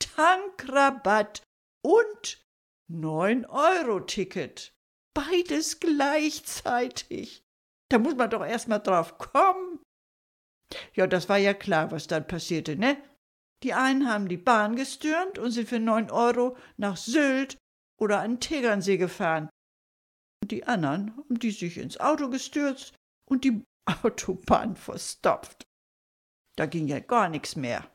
Tankrabatt 0.00 1.42
und 1.84 2.44
9-Euro-Ticket. 2.90 4.72
Beides 5.14 5.80
gleichzeitig. 5.80 7.42
Da 7.90 7.98
muss 7.98 8.16
man 8.16 8.30
doch 8.30 8.44
erst 8.44 8.68
mal 8.68 8.78
drauf 8.78 9.18
kommen. 9.18 9.78
Ja, 10.94 11.06
das 11.06 11.28
war 11.28 11.36
ja 11.36 11.52
klar, 11.52 11.90
was 11.90 12.06
dann 12.06 12.26
passierte, 12.26 12.76
ne? 12.76 12.96
Die 13.62 13.74
einen 13.74 14.08
haben 14.08 14.28
die 14.28 14.38
Bahn 14.38 14.74
gestürmt 14.74 15.38
und 15.38 15.50
sind 15.50 15.68
für 15.68 15.78
9 15.78 16.10
Euro 16.10 16.56
nach 16.78 16.96
Sylt 16.96 17.58
oder 18.00 18.20
an 18.20 18.40
Tegernsee 18.40 18.96
gefahren. 18.96 19.48
Die 20.44 20.64
anderen 20.66 21.16
haben 21.16 21.38
die 21.38 21.50
sich 21.50 21.78
ins 21.78 21.98
Auto 22.00 22.28
gestürzt 22.28 22.94
und 23.28 23.44
die 23.44 23.64
Autobahn 24.02 24.76
verstopft. 24.76 25.64
Da 26.56 26.66
ging 26.66 26.88
ja 26.88 27.00
gar 27.00 27.28
nichts 27.28 27.56
mehr. 27.56 27.90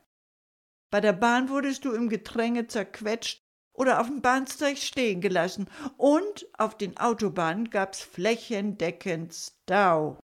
Bei 0.90 1.00
der 1.00 1.12
Bahn 1.12 1.48
wurdest 1.50 1.84
du 1.84 1.92
im 1.92 2.08
Gedränge 2.08 2.66
zerquetscht 2.66 3.40
oder 3.76 4.00
auf 4.00 4.06
dem 4.08 4.22
Bahnsteig 4.22 4.78
stehen 4.78 5.20
gelassen 5.20 5.68
und 5.96 6.48
auf 6.58 6.76
den 6.76 6.96
Autobahnen 6.96 7.70
gab's 7.70 8.00
flächendeckend 8.00 9.34
Stau. 9.34 10.18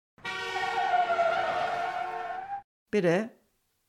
Bitte? 2.91 3.31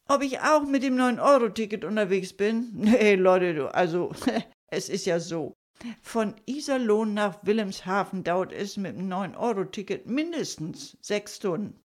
Ob 0.10 0.22
ich 0.22 0.40
auch 0.42 0.64
mit 0.64 0.84
dem 0.84 0.96
9-Euro-Ticket 0.96 1.86
unterwegs 1.86 2.34
bin? 2.34 2.72
Nee, 2.74 3.16
Leute, 3.16 3.54
du, 3.54 3.74
also, 3.74 4.12
es 4.72 4.90
ist 4.90 5.06
ja 5.06 5.20
so. 5.20 5.54
Von 6.02 6.36
Iserlohn 6.46 7.14
nach 7.14 7.46
Wilhelmshaven 7.46 8.24
dauert 8.24 8.54
es 8.54 8.78
mit 8.78 8.98
dem 8.98 9.10
9-Euro-Ticket 9.10 10.06
mindestens 10.06 10.98
sechs 11.02 11.38
Stunden. 11.38 11.80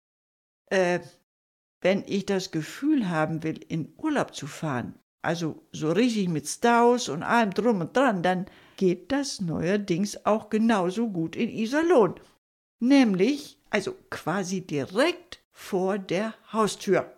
Äh, 0.71 1.01
wenn 1.81 2.05
ich 2.07 2.27
das 2.27 2.51
Gefühl 2.51 3.09
haben 3.09 3.43
will, 3.43 3.59
in 3.69 3.95
Urlaub 3.97 4.35
zu 4.35 4.47
fahren, 4.47 4.99
also 5.23 5.67
so 5.73 5.93
richtig 5.93 6.29
mit 6.29 6.47
Staus 6.47 7.09
und 7.09 7.23
allem 7.23 7.53
drum 7.53 7.81
und 7.81 7.97
dran, 7.97 8.23
dann 8.23 8.47
geht 8.77 9.13
das 9.13 9.41
neuerdings 9.41 10.25
auch 10.27 10.51
genauso 10.51 11.09
gut 11.09 11.37
in 11.37 11.49
Iserlohn. 11.49 12.15
Nämlich, 12.81 13.59
also 13.71 13.97
quasi 14.11 14.61
direkt 14.61 15.43
vor 15.53 15.99
der 15.99 16.35
Haustür. 16.53 17.17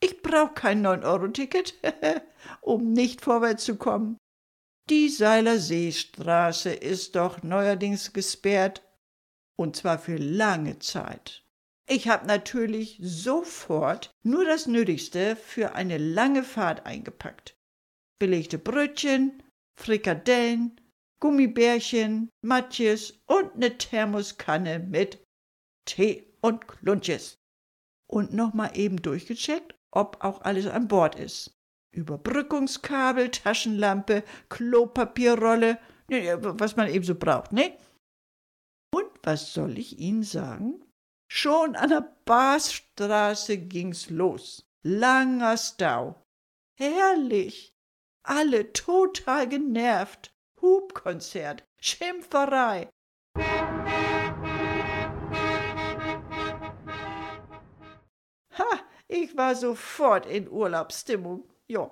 Ich 0.00 0.22
brauche 0.22 0.54
kein 0.54 0.84
9-Euro-Ticket, 0.84 1.74
um 2.60 2.92
nicht 2.92 3.20
vorwärts 3.20 3.64
zu 3.64 3.76
kommen. 3.76 4.16
Die 4.90 5.08
Seiler 5.08 5.58
Seestraße 5.58 6.72
ist 6.72 7.14
doch 7.14 7.42
neuerdings 7.42 8.12
gesperrt, 8.12 8.82
und 9.56 9.76
zwar 9.76 9.98
für 9.98 10.16
lange 10.16 10.80
Zeit. 10.80 11.44
Ich 11.88 12.08
habe 12.08 12.26
natürlich 12.26 12.98
sofort 13.00 14.10
nur 14.22 14.44
das 14.44 14.66
Nötigste 14.66 15.36
für 15.36 15.74
eine 15.74 15.98
lange 15.98 16.42
Fahrt 16.42 16.86
eingepackt. 16.86 17.54
Belegte 18.18 18.58
Brötchen, 18.58 19.42
Frikadellen, 19.78 20.80
Gummibärchen, 21.20 22.30
Matjes 22.44 23.22
und 23.26 23.54
eine 23.54 23.78
Thermoskanne 23.78 24.80
mit 24.80 25.22
Tee 25.84 26.34
und 26.40 26.66
Klunches. 26.66 27.36
Und 28.08 28.32
nochmal 28.32 28.76
eben 28.76 29.00
durchgecheckt, 29.00 29.74
ob 29.92 30.24
auch 30.24 30.40
alles 30.42 30.66
an 30.66 30.88
Bord 30.88 31.14
ist. 31.14 31.54
Überbrückungskabel, 31.92 33.30
Taschenlampe, 33.30 34.24
Klopapierrolle, 34.48 35.78
was 36.08 36.76
man 36.76 36.88
eben 36.88 37.04
so 37.04 37.14
braucht, 37.14 37.52
ne? 37.52 37.76
Und 38.94 39.10
was 39.22 39.52
soll 39.52 39.78
ich 39.78 39.98
Ihnen 39.98 40.22
sagen? 40.22 40.84
Schon 41.30 41.76
an 41.76 41.90
der 41.90 42.14
Baßstraße 42.24 43.56
ging's 43.58 44.10
los. 44.10 44.66
Langer 44.82 45.56
Stau. 45.56 46.22
Herrlich. 46.78 47.72
Alle 48.22 48.72
total 48.72 49.48
genervt. 49.48 50.30
Hubkonzert, 50.60 51.64
Schimpferei. 51.80 52.88
Ha, 58.58 58.80
ich 59.08 59.36
war 59.36 59.54
sofort 59.56 60.26
in 60.26 60.48
Urlaubsstimmung. 60.48 61.51
Ja, 61.70 61.90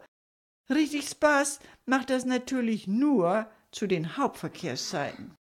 richtig 0.69 1.09
Spaß 1.09 1.61
macht 1.87 2.11
das 2.11 2.25
natürlich 2.25 2.87
nur 2.87 3.51
zu 3.73 3.87
den 3.87 4.17
Hauptverkehrszeiten. 4.17 5.35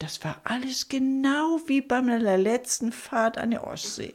Das 0.00 0.22
war 0.24 0.40
alles 0.44 0.88
genau 0.88 1.60
wie 1.66 1.80
bei 1.80 2.02
meiner 2.02 2.36
letzten 2.36 2.92
Fahrt 2.92 3.38
an 3.38 3.50
der 3.50 3.66
Ostsee. 3.66 4.14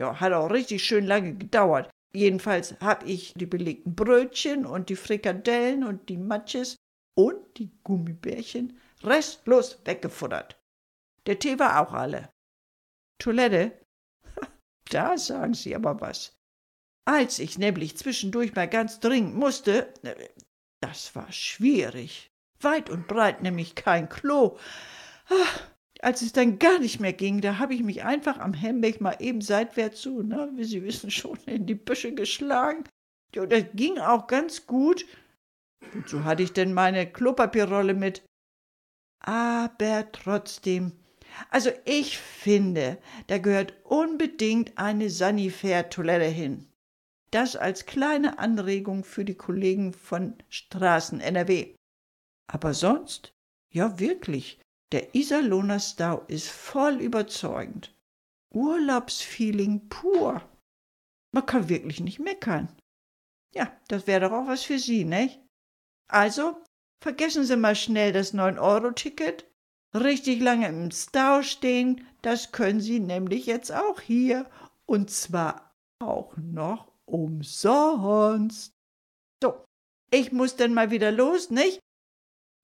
Ja, 0.00 0.20
hat 0.20 0.32
auch 0.32 0.50
richtig 0.50 0.84
schön 0.84 1.04
lange 1.04 1.34
gedauert. 1.34 1.90
Jedenfalls 2.14 2.78
habe 2.80 3.06
ich 3.06 3.32
die 3.34 3.46
belegten 3.46 3.94
Brötchen 3.94 4.66
und 4.66 4.88
die 4.88 4.96
Frikadellen 4.96 5.84
und 5.84 6.08
die 6.08 6.16
Matches 6.16 6.76
und 7.16 7.58
die 7.58 7.70
Gummibärchen 7.82 8.78
restlos 9.02 9.80
weggefuttert. 9.84 10.60
Der 11.26 11.38
Tee 11.38 11.58
war 11.58 11.80
auch 11.80 11.92
alle. 11.92 12.30
Toilette? 13.18 13.80
Da 14.90 15.16
sagen 15.16 15.54
Sie 15.54 15.74
aber 15.74 16.00
was. 16.00 16.36
Als 17.04 17.38
ich 17.38 17.58
nämlich 17.58 17.96
zwischendurch 17.96 18.54
mal 18.54 18.68
ganz 18.68 19.00
dringend 19.00 19.34
musste, 19.34 19.92
das 20.80 21.14
war 21.14 21.30
schwierig. 21.32 22.30
Weit 22.60 22.88
und 22.88 23.06
breit 23.06 23.42
nämlich 23.42 23.74
kein 23.74 24.08
Klo. 24.08 24.56
Ach, 25.28 25.62
als 26.00 26.22
es 26.22 26.32
dann 26.32 26.58
gar 26.58 26.78
nicht 26.78 27.00
mehr 27.00 27.12
ging, 27.12 27.40
da 27.40 27.58
habe 27.58 27.74
ich 27.74 27.82
mich 27.82 28.04
einfach 28.04 28.38
am 28.38 28.54
Hembeck 28.54 29.00
mal 29.00 29.16
eben 29.20 29.40
seitwärts 29.40 30.00
zu, 30.00 30.22
ne, 30.22 30.50
wie 30.54 30.64
Sie 30.64 30.82
wissen 30.82 31.10
schon, 31.10 31.38
in 31.46 31.66
die 31.66 31.74
Büsche 31.74 32.14
geschlagen. 32.14 32.84
Ja, 33.34 33.46
das 33.46 33.64
ging 33.74 33.98
auch 33.98 34.26
ganz 34.26 34.66
gut. 34.66 35.06
Und 35.92 36.08
so 36.08 36.24
hatte 36.24 36.42
ich 36.42 36.52
denn 36.52 36.72
meine 36.72 37.10
Klopapierrolle 37.10 37.94
mit. 37.94 38.22
Aber 39.20 40.10
trotzdem, 40.12 40.92
also 41.50 41.70
ich 41.84 42.18
finde, 42.18 42.98
da 43.26 43.38
gehört 43.38 43.74
unbedingt 43.84 44.76
eine 44.76 45.10
Sanifair-Toilette 45.10 46.26
hin. 46.26 46.68
Das 47.34 47.56
als 47.56 47.84
kleine 47.84 48.38
Anregung 48.38 49.02
für 49.02 49.24
die 49.24 49.34
Kollegen 49.34 49.92
von 49.92 50.38
Straßen 50.50 51.18
NRW. 51.18 51.74
Aber 52.46 52.74
sonst, 52.74 53.32
ja 53.72 53.98
wirklich, 53.98 54.60
der 54.92 55.16
Iserlohner 55.16 55.80
Stau 55.80 56.20
ist 56.28 56.48
voll 56.48 57.00
überzeugend. 57.00 57.92
Urlaubsfeeling 58.54 59.88
pur. 59.88 60.48
Man 61.32 61.44
kann 61.44 61.68
wirklich 61.68 61.98
nicht 61.98 62.20
meckern. 62.20 62.68
Ja, 63.52 63.76
das 63.88 64.06
wäre 64.06 64.28
doch 64.28 64.32
auch 64.32 64.46
was 64.46 64.62
für 64.62 64.78
Sie, 64.78 65.04
nicht? 65.04 65.40
Also, 66.06 66.62
vergessen 67.02 67.42
Sie 67.42 67.56
mal 67.56 67.74
schnell 67.74 68.12
das 68.12 68.32
9-Euro-Ticket. 68.32 69.44
Richtig 69.92 70.40
lange 70.40 70.68
im 70.68 70.92
Stau 70.92 71.42
stehen, 71.42 72.06
das 72.22 72.52
können 72.52 72.80
Sie 72.80 73.00
nämlich 73.00 73.46
jetzt 73.46 73.72
auch 73.72 74.00
hier. 74.00 74.48
Und 74.86 75.10
zwar 75.10 75.74
auch 75.98 76.36
noch 76.36 76.93
umsonst. 77.14 78.72
So, 79.42 79.64
ich 80.10 80.32
muss 80.32 80.56
dann 80.56 80.74
mal 80.74 80.90
wieder 80.90 81.12
los, 81.12 81.50
nicht? 81.50 81.78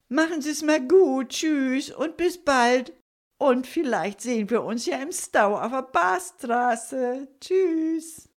Machen 0.08 0.42
Sie 0.42 0.50
es 0.50 0.62
mal 0.62 0.86
gut, 0.86 1.28
tschüss 1.28 1.90
und 1.90 2.16
bis 2.16 2.42
bald. 2.42 2.92
Und 3.38 3.66
vielleicht 3.66 4.20
sehen 4.20 4.50
wir 4.50 4.64
uns 4.64 4.86
ja 4.86 5.00
im 5.00 5.12
Stau 5.12 5.56
auf 5.56 5.70
der 5.70 5.82
Barstraße. 5.82 7.28
Tschüss. 7.40 8.29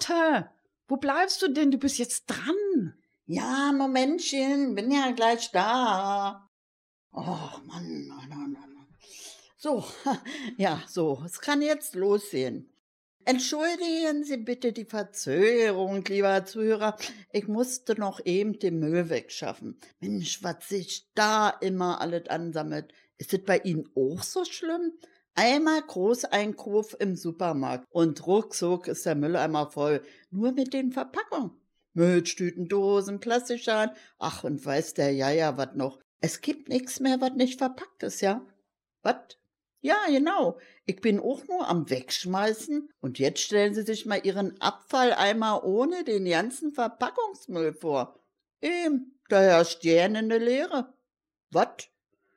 Lotte, 0.00 0.50
wo 0.88 0.96
bleibst 0.96 1.42
du 1.42 1.48
denn? 1.48 1.70
Du 1.70 1.78
bist 1.78 1.98
jetzt 1.98 2.26
dran. 2.26 2.94
Ja, 3.26 3.70
Momentchen, 3.72 4.74
bin 4.74 4.90
ja 4.90 5.10
gleich 5.12 5.50
da. 5.50 6.48
Oh, 7.12 7.20
Mann, 7.64 8.06
Mann, 8.06 8.28
Mann, 8.28 8.52
Mann. 8.52 8.86
So, 9.56 9.84
ja, 10.56 10.82
so, 10.88 11.22
es 11.24 11.40
kann 11.40 11.60
jetzt 11.60 11.94
losgehen. 11.94 12.72
Entschuldigen 13.26 14.24
Sie 14.24 14.38
bitte 14.38 14.72
die 14.72 14.86
Verzögerung, 14.86 16.02
lieber 16.06 16.46
Zuhörer. 16.46 16.96
Ich 17.32 17.46
musste 17.46 18.00
noch 18.00 18.24
eben 18.24 18.58
den 18.58 18.78
Müll 18.78 19.10
wegschaffen. 19.10 19.78
Mensch, 20.00 20.42
was 20.42 20.66
sich 20.66 21.06
da 21.14 21.50
immer 21.50 22.00
alles 22.00 22.28
ansammelt. 22.28 22.92
Ist 23.18 23.34
es 23.34 23.44
bei 23.44 23.58
Ihnen 23.58 23.86
auch 23.94 24.22
so 24.22 24.46
schlimm? 24.46 24.92
Einmal 25.34 25.80
Großeinkauf 25.82 26.96
im 27.00 27.16
Supermarkt 27.16 27.86
und 27.90 28.26
ruckzuck 28.26 28.88
ist 28.88 29.06
der 29.06 29.14
Mülleimer 29.14 29.70
voll. 29.70 30.02
Nur 30.30 30.52
mit 30.52 30.74
den 30.74 30.92
Verpackungen. 30.92 31.52
Müllstüten, 31.92 32.68
Dosen, 32.68 33.20
Plastikschalen. 33.20 33.90
Ach, 34.18 34.44
und 34.44 34.64
weiß 34.64 34.94
der 34.94 35.12
Jaja 35.12 35.56
was 35.56 35.74
noch. 35.74 36.00
Es 36.20 36.40
gibt 36.40 36.68
nichts 36.68 37.00
mehr, 37.00 37.20
was 37.20 37.32
nicht 37.32 37.58
verpackt 37.58 38.02
ist, 38.02 38.20
ja? 38.20 38.46
Was? 39.02 39.38
Ja, 39.80 39.96
genau. 40.08 40.58
Ich 40.84 41.00
bin 41.00 41.18
auch 41.18 41.46
nur 41.48 41.66
am 41.66 41.88
Wegschmeißen. 41.88 42.90
Und 43.00 43.18
jetzt 43.18 43.40
stellen 43.40 43.74
Sie 43.74 43.82
sich 43.82 44.04
mal 44.04 44.20
Ihren 44.24 44.60
Abfalleimer 44.60 45.64
ohne 45.64 46.04
den 46.04 46.26
ganzen 46.26 46.72
Verpackungsmüll 46.72 47.72
vor. 47.72 48.22
Eben, 48.60 49.18
da 49.28 49.40
herrscht 49.40 49.80
gähnende 49.80 50.36
Leere. 50.36 50.92
Was? 51.50 51.88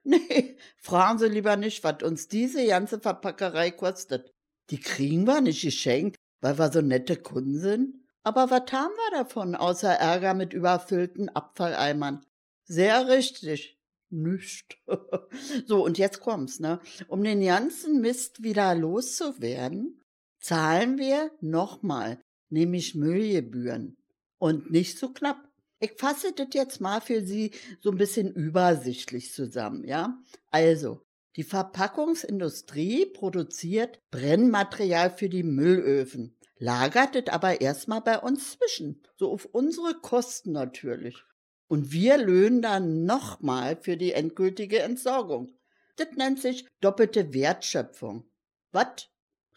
Nee, 0.05 0.57
fragen 0.77 1.17
Sie 1.17 1.29
lieber 1.29 1.55
nicht, 1.55 1.83
was 1.83 2.03
uns 2.03 2.27
diese 2.27 2.65
ganze 2.67 2.99
Verpackerei 2.99 3.71
kostet. 3.71 4.33
Die 4.69 4.79
kriegen 4.79 5.25
wir 5.25 5.39
nicht 5.39 5.61
geschenkt, 5.61 6.17
weil 6.41 6.57
wir 6.59 6.71
so 6.71 6.81
nette 6.81 7.15
Kunden 7.15 7.57
sind. 7.57 8.03
Aber 8.23 8.49
was 8.49 8.71
haben 8.71 8.93
wir 8.93 9.17
davon, 9.17 9.55
außer 9.55 9.91
Ärger 9.91 10.33
mit 10.33 10.53
überfüllten 10.53 11.29
Abfalleimern? 11.29 12.25
Sehr 12.65 13.07
richtig. 13.07 13.79
Nicht. 14.09 14.77
so, 15.67 15.83
und 15.83 15.97
jetzt 15.97 16.19
kommt's, 16.19 16.59
ne? 16.59 16.79
Um 17.07 17.23
den 17.23 17.43
ganzen 17.43 17.99
Mist 17.99 18.43
wieder 18.43 18.75
loszuwerden, 18.75 20.01
zahlen 20.39 20.97
wir 20.97 21.31
nochmal, 21.41 22.19
nämlich 22.49 22.93
Müllgebühren. 22.95 23.97
Und 24.37 24.69
nicht 24.71 24.99
so 24.99 25.11
knapp. 25.11 25.49
Ich 25.83 25.95
fasse 25.97 26.31
das 26.31 26.47
jetzt 26.53 26.79
mal 26.79 27.01
für 27.01 27.25
Sie 27.25 27.51
so 27.81 27.91
ein 27.91 27.97
bisschen 27.97 28.31
übersichtlich 28.31 29.33
zusammen, 29.33 29.83
ja? 29.83 30.17
Also, 30.49 31.01
die 31.35 31.43
Verpackungsindustrie 31.43 33.07
produziert 33.07 33.99
Brennmaterial 34.09 35.09
für 35.09 35.27
die 35.27 35.43
Müllöfen, 35.43 36.37
lagert 36.57 37.17
es 37.17 37.27
aber 37.27 37.59
erstmal 37.59 37.99
bei 37.99 38.17
uns 38.17 38.57
zwischen, 38.57 39.03
so 39.17 39.29
auf 39.29 39.43
unsere 39.51 39.95
Kosten 39.95 40.53
natürlich. 40.53 41.21
Und 41.67 41.91
wir 41.91 42.17
löhnen 42.17 42.61
dann 42.61 43.03
nochmal 43.03 43.75
für 43.75 43.97
die 43.97 44.13
endgültige 44.13 44.79
Entsorgung. 44.79 45.53
Das 45.97 46.13
nennt 46.15 46.41
sich 46.41 46.65
doppelte 46.79 47.33
Wertschöpfung. 47.33 48.23
Was? 48.71 49.09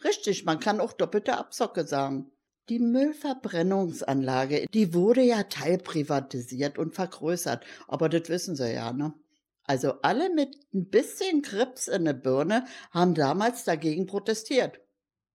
Richtig, 0.03 0.43
man 0.43 0.59
kann 0.59 0.81
auch 0.81 0.91
doppelte 0.91 1.37
Abzocke 1.37 1.87
sagen. 1.87 2.33
Die 2.69 2.79
Müllverbrennungsanlage, 2.79 4.65
die 4.73 4.93
wurde 4.93 5.21
ja 5.21 5.43
teilprivatisiert 5.43 6.77
und 6.77 6.93
vergrößert, 6.93 7.65
aber 7.87 8.09
das 8.09 8.27
wissen 8.27 8.57
Sie 8.57 8.73
ja, 8.73 8.91
ne? 8.91 9.13
Also 9.63 10.01
alle 10.01 10.29
mit 10.29 10.55
ein 10.73 10.89
bisschen 10.89 11.41
Grips 11.41 11.87
in 11.87 12.05
der 12.05 12.13
Birne 12.13 12.65
haben 12.91 13.13
damals 13.13 13.63
dagegen 13.63 14.05
protestiert. 14.05 14.79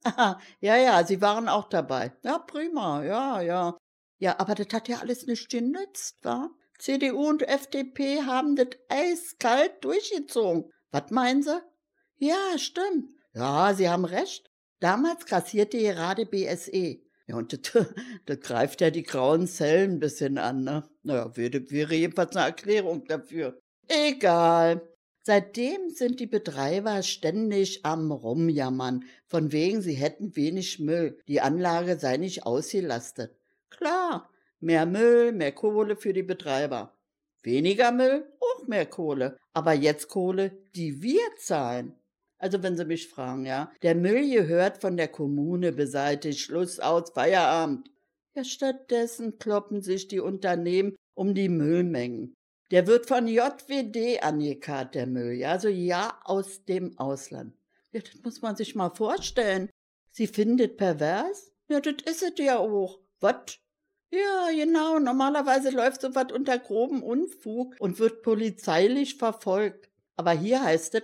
Ja, 0.60 0.76
ja, 0.76 1.06
Sie 1.06 1.20
waren 1.20 1.48
auch 1.48 1.68
dabei. 1.68 2.12
Ja, 2.22 2.38
prima, 2.38 3.04
ja, 3.04 3.40
ja. 3.40 3.78
Ja, 4.18 4.38
aber 4.38 4.54
das 4.54 4.66
hat 4.72 4.88
ja 4.88 4.98
alles 4.98 5.26
nicht 5.26 5.48
genützt, 5.48 6.18
wa? 6.22 6.50
CDU 6.78 7.28
und 7.28 7.42
FDP 7.42 8.22
haben 8.22 8.56
das 8.56 8.68
eiskalt 8.88 9.84
durchgezogen. 9.84 10.72
Was 10.90 11.10
meinen 11.10 11.42
Sie? 11.42 11.60
Ja, 12.16 12.58
stimmt. 12.58 13.12
Ja, 13.32 13.72
Sie 13.74 13.88
haben 13.88 14.04
recht. 14.04 14.50
Damals 14.80 15.26
kassierte 15.26 15.78
gerade 15.78 16.26
BSE. 16.26 17.00
Ja, 17.32 17.38
und 17.38 17.52
das, 17.52 17.86
das 18.26 18.40
greift 18.40 18.80
ja 18.82 18.90
die 18.90 19.02
grauen 19.02 19.46
Zellen 19.46 19.92
ein 19.92 20.00
bisschen 20.00 20.38
an, 20.38 20.64
ne? 20.64 20.84
Naja, 21.02 21.36
wäre, 21.36 21.70
wäre 21.70 21.94
jedenfalls 21.94 22.36
eine 22.36 22.46
Erklärung 22.46 23.06
dafür. 23.06 23.58
Egal. 23.88 24.82
Seitdem 25.24 25.88
sind 25.90 26.20
die 26.20 26.26
Betreiber 26.26 27.02
ständig 27.02 27.86
am 27.86 28.10
Rumjammern, 28.10 29.04
von 29.28 29.52
wegen 29.52 29.80
sie 29.80 29.94
hätten 29.94 30.34
wenig 30.36 30.80
Müll, 30.80 31.18
die 31.28 31.40
Anlage 31.40 31.96
sei 31.98 32.16
nicht 32.16 32.44
ausgelastet. 32.44 33.36
Klar, 33.70 34.28
mehr 34.60 34.84
Müll, 34.84 35.32
mehr 35.32 35.52
Kohle 35.52 35.96
für 35.96 36.12
die 36.12 36.24
Betreiber. 36.24 36.96
Weniger 37.44 37.92
Müll, 37.92 38.26
auch 38.40 38.66
mehr 38.66 38.86
Kohle. 38.86 39.38
Aber 39.52 39.72
jetzt 39.72 40.08
Kohle, 40.08 40.58
die 40.74 41.02
wir 41.02 41.22
zahlen. 41.38 41.94
Also 42.42 42.60
wenn 42.64 42.76
Sie 42.76 42.84
mich 42.84 43.06
fragen, 43.06 43.46
ja. 43.46 43.70
Der 43.82 43.94
Müll 43.94 44.28
gehört 44.28 44.78
von 44.78 44.96
der 44.96 45.06
Kommune 45.06 45.70
beseitigt, 45.70 46.40
Schluss 46.40 46.80
aus, 46.80 47.10
Feierabend. 47.10 47.88
Ja, 48.34 48.42
stattdessen 48.42 49.38
kloppen 49.38 49.80
sich 49.80 50.08
die 50.08 50.18
Unternehmen 50.18 50.96
um 51.14 51.34
die 51.34 51.48
Müllmengen. 51.48 52.34
Der 52.72 52.88
wird 52.88 53.06
von 53.06 53.28
JWD 53.28 54.24
angekarrt, 54.24 54.96
der 54.96 55.06
Müll, 55.06 55.34
ja, 55.34 55.52
also 55.52 55.68
ja 55.68 56.18
aus 56.24 56.64
dem 56.64 56.98
Ausland. 56.98 57.54
Ja, 57.92 58.00
das 58.00 58.20
muss 58.24 58.42
man 58.42 58.56
sich 58.56 58.74
mal 58.74 58.90
vorstellen. 58.90 59.70
Sie 60.10 60.26
findet 60.26 60.78
pervers? 60.78 61.52
Ja, 61.68 61.78
das 61.78 61.94
ist 62.06 62.22
es 62.24 62.44
ja 62.44 62.58
auch. 62.58 62.98
Was? 63.20 63.60
Ja, 64.10 64.48
genau, 64.52 64.98
normalerweise 64.98 65.70
läuft 65.70 66.00
sowas 66.00 66.32
unter 66.32 66.58
groben 66.58 67.04
Unfug 67.04 67.76
und 67.78 68.00
wird 68.00 68.22
polizeilich 68.22 69.14
verfolgt. 69.14 69.90
Aber 70.16 70.32
hier 70.32 70.60
heißt 70.64 70.96
es 70.96 71.02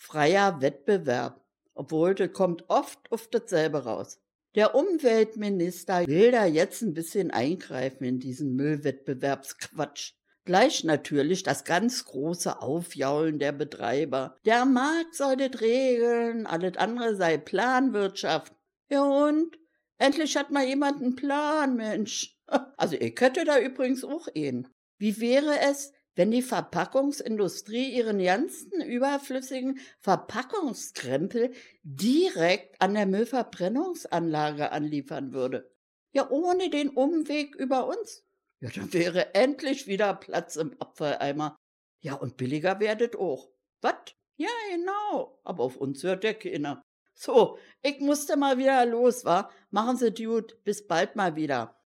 freier 0.00 0.60
Wettbewerb, 0.62 1.44
obwohl 1.74 2.14
das 2.14 2.32
kommt 2.32 2.64
oft 2.68 2.98
auf 3.12 3.28
dasselbe 3.28 3.84
raus. 3.84 4.18
Der 4.54 4.74
Umweltminister 4.74 6.06
will 6.06 6.32
da 6.32 6.46
jetzt 6.46 6.82
ein 6.82 6.94
bisschen 6.94 7.30
eingreifen 7.30 8.04
in 8.04 8.18
diesen 8.18 8.56
Müllwettbewerbsquatsch. 8.56 10.14
Gleich 10.44 10.84
natürlich 10.84 11.42
das 11.42 11.64
ganz 11.64 12.06
große 12.06 12.60
Aufjaulen 12.60 13.38
der 13.38 13.52
Betreiber. 13.52 14.36
Der 14.44 14.64
Markt 14.64 15.14
soll 15.14 15.36
das 15.36 15.60
regeln, 15.60 16.46
alles 16.46 16.78
andere 16.78 17.14
sei 17.14 17.36
Planwirtschaft. 17.36 18.54
Ja 18.88 19.02
und? 19.02 19.56
Endlich 19.98 20.36
hat 20.36 20.50
mal 20.50 20.64
jemand 20.64 21.02
einen 21.02 21.14
Plan, 21.14 21.76
Mensch. 21.76 22.36
Also 22.76 22.96
ich 22.96 23.20
hätte 23.20 23.44
da 23.44 23.60
übrigens 23.60 24.02
auch 24.02 24.26
einen. 24.34 24.66
Wie 24.98 25.20
wäre 25.20 25.60
es, 25.70 25.92
wenn 26.14 26.30
die 26.30 26.42
Verpackungsindustrie 26.42 27.90
ihren 27.94 28.22
ganzen 28.22 28.82
überflüssigen 28.82 29.78
Verpackungskrempel 30.00 31.52
direkt 31.82 32.80
an 32.80 32.94
der 32.94 33.06
Müllverbrennungsanlage 33.06 34.72
anliefern 34.72 35.32
würde? 35.32 35.70
Ja, 36.12 36.28
ohne 36.30 36.70
den 36.70 36.90
Umweg 36.90 37.54
über 37.54 37.86
uns. 37.86 38.24
Ja, 38.60 38.68
dann 38.70 38.92
wäre 38.92 39.34
endlich 39.34 39.86
wieder 39.86 40.14
Platz 40.14 40.56
im 40.56 40.78
Abfalleimer. 40.80 41.56
Ja, 42.00 42.14
und 42.14 42.36
billiger 42.36 42.80
werdet 42.80 43.16
auch. 43.16 43.48
Was? 43.80 43.94
Ja, 44.36 44.48
genau. 44.70 45.38
Aber 45.44 45.64
auf 45.64 45.76
uns 45.76 46.02
hört 46.02 46.24
der 46.24 46.34
keiner. 46.34 46.82
So, 47.14 47.58
ich 47.82 48.00
musste 48.00 48.36
mal 48.36 48.58
wieder 48.58 48.84
los, 48.86 49.24
wa? 49.24 49.50
Machen 49.70 49.96
Sie 49.96 50.12
gut. 50.12 50.62
Bis 50.64 50.86
bald 50.86 51.16
mal 51.16 51.36
wieder. 51.36 51.79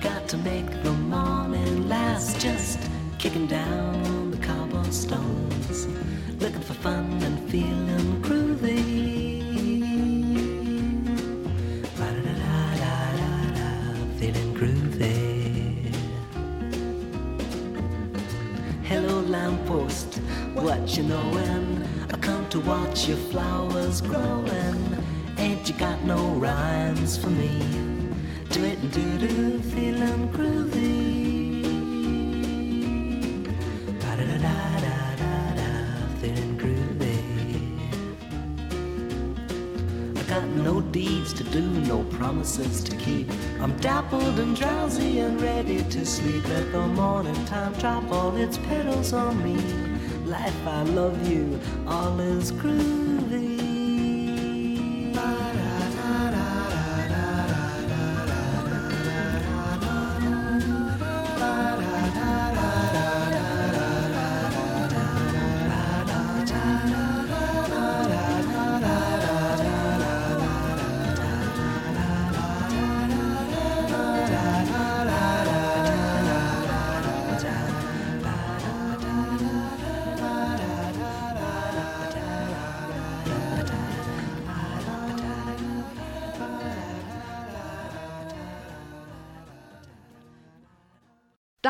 Got 0.00 0.28
to 0.28 0.36
make 0.38 0.70
the 0.82 0.92
morning 0.92 1.88
last. 1.88 2.40
Just 2.40 2.78
kicking 3.18 3.46
down 3.46 4.30
the 4.30 4.36
cobblestones, 4.38 5.86
looking 6.40 6.60
for 6.60 6.74
fun 6.74 7.22
and 7.22 7.50
feeling 7.50 8.22
groovy. 8.22 8.78
Ba-da-da-da-da-da, 11.96 13.94
Feeling 14.18 14.54
groovy. 14.54 15.94
Hello, 18.84 19.20
lamppost, 19.20 20.16
what 20.54 20.96
you 20.96 21.02
knowin'? 21.04 21.84
I 22.12 22.16
come 22.18 22.48
to 22.50 22.60
watch 22.60 23.08
your 23.08 23.18
flowers 23.18 24.00
growing. 24.00 24.96
Ain't 25.38 25.68
you 25.68 25.74
got 25.74 26.02
no 26.04 26.28
rhymes 26.34 27.16
for 27.16 27.30
me? 27.30 27.97
Do 28.50 28.64
it 28.64 28.78
and 28.78 28.90
do 28.92 29.18
do, 29.18 29.60
feeling 29.60 30.28
groovy. 30.32 31.62
Ba-da-da-da-da-da, 34.00 35.70
feeling 36.20 36.56
groovy. 36.58 37.18
I 40.18 40.22
got 40.22 40.46
no 40.48 40.80
deeds 40.80 41.34
to 41.34 41.44
do, 41.44 41.60
no 41.60 42.04
promises 42.04 42.82
to 42.84 42.96
keep. 42.96 43.30
I'm 43.60 43.76
dappled 43.76 44.38
and 44.40 44.56
drowsy 44.56 45.20
and 45.20 45.40
ready 45.40 45.84
to 45.84 46.06
sleep. 46.06 46.48
Let 46.48 46.72
the 46.72 46.86
morning 46.86 47.44
time 47.44 47.74
drop 47.74 48.10
all 48.10 48.34
its 48.36 48.56
petals 48.56 49.12
on 49.12 49.42
me. 49.44 49.56
Life, 50.24 50.66
I 50.66 50.82
love 50.84 51.28
you, 51.30 51.60
all 51.86 52.18
is 52.18 52.50
groovy. 52.52 53.07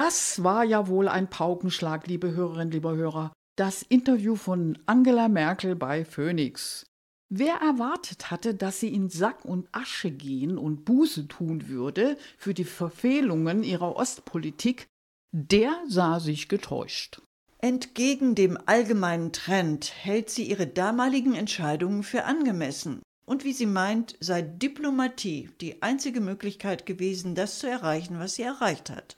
Das 0.09 0.43
war 0.43 0.65
ja 0.65 0.89
wohl 0.89 1.07
ein 1.07 1.29
Paukenschlag, 1.29 2.07
liebe 2.07 2.31
Hörerinnen, 2.31 2.71
lieber 2.71 2.97
Hörer. 2.97 3.31
Das 3.57 3.83
Interview 3.83 4.37
von 4.37 4.79
Angela 4.87 5.29
Merkel 5.29 5.77
bei 5.77 6.07
Phoenix. 6.07 6.87
Wer 7.29 7.57
erwartet 7.57 8.31
hatte, 8.31 8.55
dass 8.55 8.81
sie 8.81 8.89
in 8.89 9.11
Sack 9.11 9.45
und 9.45 9.69
Asche 9.71 10.11
gehen 10.11 10.57
und 10.57 10.87
Buße 10.87 11.29
tun 11.29 11.69
würde 11.69 12.17
für 12.39 12.55
die 12.55 12.65
Verfehlungen 12.65 13.63
ihrer 13.63 13.97
Ostpolitik, 13.97 14.87
der 15.31 15.79
sah 15.87 16.21
sich 16.21 16.49
getäuscht. 16.49 17.21
Entgegen 17.59 18.35
dem 18.35 18.59
allgemeinen 18.65 19.35
Trend 19.35 19.93
hält 19.95 20.31
sie 20.31 20.45
ihre 20.45 20.67
damaligen 20.67 21.35
Entscheidungen 21.35 22.03
für 22.03 22.25
angemessen. 22.25 23.03
Und 23.27 23.45
wie 23.45 23.53
sie 23.53 23.67
meint, 23.67 24.17
sei 24.21 24.41
Diplomatie 24.41 25.51
die 25.61 25.83
einzige 25.83 26.23
Möglichkeit 26.23 26.87
gewesen, 26.87 27.35
das 27.35 27.59
zu 27.59 27.69
erreichen, 27.69 28.19
was 28.19 28.37
sie 28.37 28.45
erreicht 28.45 28.89
hat. 28.89 29.18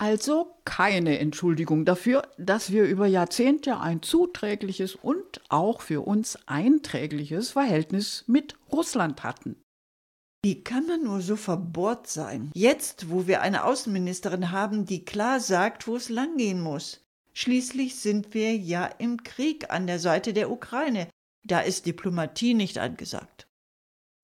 Also 0.00 0.54
keine 0.64 1.18
Entschuldigung 1.18 1.84
dafür, 1.84 2.26
dass 2.38 2.72
wir 2.72 2.84
über 2.84 3.06
Jahrzehnte 3.06 3.80
ein 3.80 4.00
zuträgliches 4.00 4.94
und 4.94 5.42
auch 5.50 5.82
für 5.82 6.00
uns 6.06 6.38
einträgliches 6.46 7.50
Verhältnis 7.50 8.24
mit 8.26 8.56
Russland 8.72 9.24
hatten. 9.24 9.60
Wie 10.42 10.64
kann 10.64 10.86
man 10.86 11.02
nur 11.02 11.20
so 11.20 11.36
verbohrt 11.36 12.06
sein? 12.06 12.50
Jetzt, 12.54 13.10
wo 13.10 13.26
wir 13.26 13.42
eine 13.42 13.64
Außenministerin 13.64 14.50
haben, 14.50 14.86
die 14.86 15.04
klar 15.04 15.38
sagt, 15.38 15.86
wo 15.86 15.96
es 15.96 16.08
langgehen 16.08 16.62
muss. 16.62 17.04
Schließlich 17.34 17.96
sind 17.96 18.32
wir 18.32 18.56
ja 18.56 18.86
im 18.86 19.22
Krieg 19.22 19.70
an 19.70 19.86
der 19.86 19.98
Seite 19.98 20.32
der 20.32 20.50
Ukraine. 20.50 21.08
Da 21.44 21.60
ist 21.60 21.84
Diplomatie 21.84 22.54
nicht 22.54 22.78
angesagt. 22.78 23.49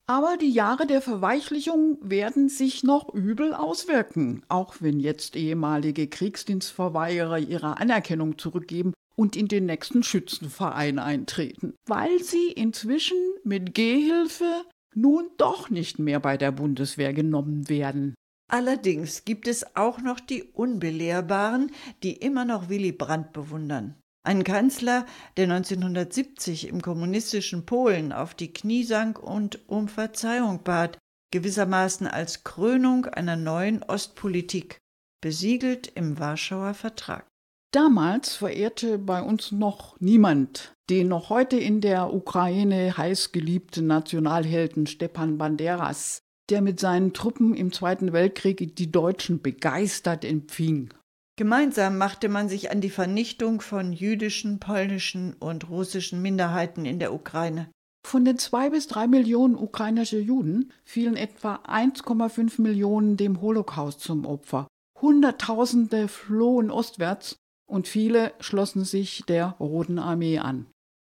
Aber 0.09 0.37
die 0.37 0.51
Jahre 0.51 0.87
der 0.87 1.03
Verweichlichung 1.03 1.99
werden 2.01 2.49
sich 2.49 2.85
noch 2.85 3.13
übel 3.13 3.53
auswirken, 3.53 4.45
auch 4.49 4.77
wenn 4.79 5.01
jetzt 5.01 5.35
ehemalige 5.35 6.07
Kriegsdienstverweigerer 6.07 7.39
ihre 7.39 7.79
Anerkennung 7.79 8.39
zurückgeben 8.39 8.93
und 9.17 9.35
in 9.35 9.49
den 9.49 9.67
nächsten 9.67 10.05
Schützenverein 10.05 11.01
eintreten, 11.01 11.75
weil 11.89 12.23
sie 12.23 12.53
inzwischen 12.53 13.19
mit 13.43 13.75
Gehhilfe 13.75 14.65
nun 14.95 15.29
doch 15.39 15.71
nicht 15.71 15.99
mehr 15.99 16.21
bei 16.21 16.37
der 16.37 16.53
Bundeswehr 16.53 17.13
genommen 17.13 17.69
werden. 17.69 18.15
Allerdings 18.49 19.25
gibt 19.25 19.49
es 19.49 19.75
auch 19.75 19.99
noch 19.99 20.21
die 20.21 20.45
Unbelehrbaren, 20.45 21.73
die 22.05 22.13
immer 22.13 22.45
noch 22.45 22.69
Willy 22.69 22.93
Brandt 22.93 23.33
bewundern. 23.33 23.97
Ein 24.27 24.43
Kanzler, 24.43 25.07
der 25.37 25.45
1970 25.45 26.67
im 26.67 26.83
kommunistischen 26.83 27.65
Polen 27.65 28.13
auf 28.13 28.35
die 28.35 28.53
Knie 28.53 28.83
sank 28.83 29.23
und 29.23 29.61
um 29.69 29.87
Verzeihung 29.87 30.65
bat, 30.65 30.99
gewissermaßen 31.31 32.09
als 32.09 32.43
Krönung 32.43 33.07
einer 33.07 33.37
neuen 33.37 33.85
Ostpolitik, 33.85 34.79
besiegelt 35.23 35.87
im 35.95 36.19
Warschauer 36.19 36.75
Vertrag. 36.75 37.25
Damals 37.73 38.35
verehrte 38.35 38.99
bei 38.99 39.23
uns 39.23 39.53
noch 39.53 40.01
niemand 40.01 40.73
den 40.91 41.09
noch 41.09 41.31
heute 41.31 41.57
in 41.57 41.81
der 41.81 42.13
Ukraine 42.13 42.97
heiß 42.97 43.31
geliebten 43.31 43.87
Nationalhelden 43.87 44.87
Stepan 44.87 45.39
Banderas, 45.39 46.21
der 46.51 46.63
mit 46.63 46.81
seinen 46.81 47.13
Truppen 47.13 47.55
im 47.55 47.73
Zweiten 47.73 48.13
Weltkrieg 48.13 48.77
die 48.77 48.91
Deutschen 48.91 49.41
begeistert 49.41 50.25
empfing. 50.25 50.91
Gemeinsam 51.39 51.99
machte 51.99 52.31
man 52.31 52.49
sich 52.49 52.71
an 52.71 52.81
die 52.81 52.91
Vernichtung 52.91 53.61
von 53.61 53.93
jüdischen, 53.93 54.59
polnischen 54.59 55.35
und 55.35 55.69
russischen 55.69 56.23
Minderheiten 56.23 56.87
in 56.87 56.99
der 56.99 57.13
Ukraine. 57.13 57.71
Von 58.07 58.25
den 58.25 58.39
zwei 58.39 58.71
bis 58.71 58.87
drei 58.87 59.07
Millionen 59.07 59.55
ukrainische 59.55 60.19
Juden 60.19 60.73
fielen 60.85 61.17
etwa 61.17 61.57
1,5 61.57 62.63
Millionen 62.63 63.19
dem 63.19 63.43
Holocaust 63.43 64.01
zum 64.01 64.25
Opfer. 64.25 64.67
Hunderttausende 65.03 66.09
flohen 66.09 66.71
ostwärts 66.71 67.37
und 67.69 67.87
viele 67.87 68.33
schlossen 68.41 68.85
sich 68.85 69.25
der 69.27 69.57
Roten 69.61 69.99
Armee 69.99 70.39
an. 70.39 70.67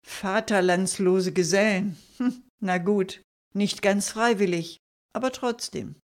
Vaterlandslose 0.07 1.33
Gesellen. 1.33 1.97
Hm, 2.17 2.43
na 2.61 2.79
gut, 2.79 3.21
nicht 3.53 3.83
ganz 3.83 4.09
freiwillig, 4.09 4.77
aber 5.13 5.31
trotzdem. 5.31 5.95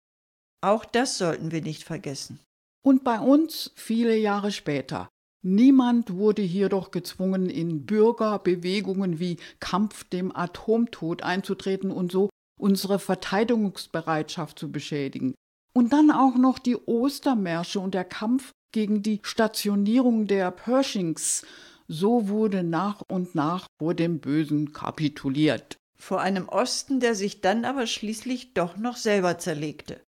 Auch 0.61 0.85
das 0.85 1.17
sollten 1.17 1.53
wir 1.53 1.63
nicht 1.63 1.85
vergessen. 1.85 2.39
Und 2.83 3.05
bei 3.05 3.21
uns 3.21 3.73
viele 3.77 4.17
Jahre 4.17 4.53
später. 4.53 5.09
Niemand 5.43 6.15
wurde 6.15 6.43
hier 6.43 6.69
doch 6.69 6.91
gezwungen, 6.91 7.49
in 7.49 7.87
Bürgerbewegungen 7.87 9.19
wie 9.19 9.39
Kampf 9.59 10.05
dem 10.05 10.35
Atomtod 10.35 11.23
einzutreten 11.23 11.91
und 11.91 12.13
so 12.13 12.29
unsere 12.59 12.99
Verteidigungsbereitschaft 12.99 14.59
zu 14.59 14.71
beschädigen. 14.71 15.35
Und 15.73 15.93
dann 15.93 16.11
auch 16.11 16.37
noch 16.37 16.59
die 16.59 16.77
Ostermärsche 16.77 17.81
und 17.81 17.95
der 17.95 18.05
Kampf 18.05 18.53
gegen 18.73 19.03
die 19.03 19.21
Stationierung 19.23 20.27
der 20.27 20.51
Pershings. 20.51 21.47
So 21.89 22.29
wurde 22.29 22.63
nach 22.63 23.03
und 23.09 23.35
nach 23.35 23.67
vor 23.81 23.95
dem 23.95 24.21
Bösen 24.21 24.73
kapituliert. 24.73 25.77
Vor 25.99 26.21
einem 26.21 26.49
Osten, 26.49 27.01
der 27.01 27.15
sich 27.15 27.41
dann 27.41 27.65
aber 27.65 27.87
schließlich 27.87 28.55
doch 28.55 28.77
noch 28.77 28.97
selber 28.97 29.39
zerlegte. 29.39 30.01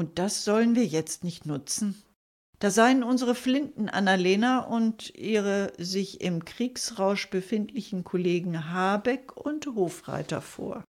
Und 0.00 0.18
das 0.18 0.46
sollen 0.46 0.76
wir 0.76 0.86
jetzt 0.86 1.24
nicht 1.24 1.44
nutzen? 1.44 1.94
Da 2.58 2.70
seien 2.70 3.02
unsere 3.02 3.34
Flinten 3.34 3.90
Annalena 3.90 4.60
und 4.60 5.14
ihre 5.14 5.74
sich 5.76 6.22
im 6.22 6.46
Kriegsrausch 6.46 7.28
befindlichen 7.28 8.02
Kollegen 8.02 8.72
Habeck 8.72 9.36
und 9.36 9.66
Hofreiter 9.66 10.40
vor. 10.40 10.84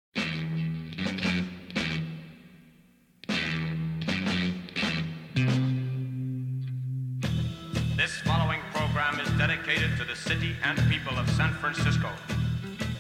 This 7.97 8.17
following 8.25 8.59
program 8.73 9.21
is 9.21 9.31
dedicated 9.39 9.97
to 9.99 10.05
the 10.05 10.17
city 10.17 10.57
and 10.65 10.77
people 10.91 11.17
of 11.17 11.31
San 11.37 11.53
Francisco, 11.61 12.09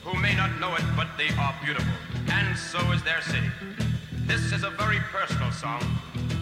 who 0.04 0.16
may 0.20 0.36
not 0.36 0.50
know 0.60 0.72
it, 0.76 0.84
but 0.94 1.08
they 1.18 1.34
are 1.36 1.54
beautiful, 1.64 1.92
and 2.30 2.56
so 2.56 2.78
is 2.92 3.02
their 3.02 3.20
city. 3.22 3.50
This 4.26 4.52
is 4.52 4.64
a 4.64 4.70
very 4.70 4.98
personal 5.12 5.52
song, 5.52 5.80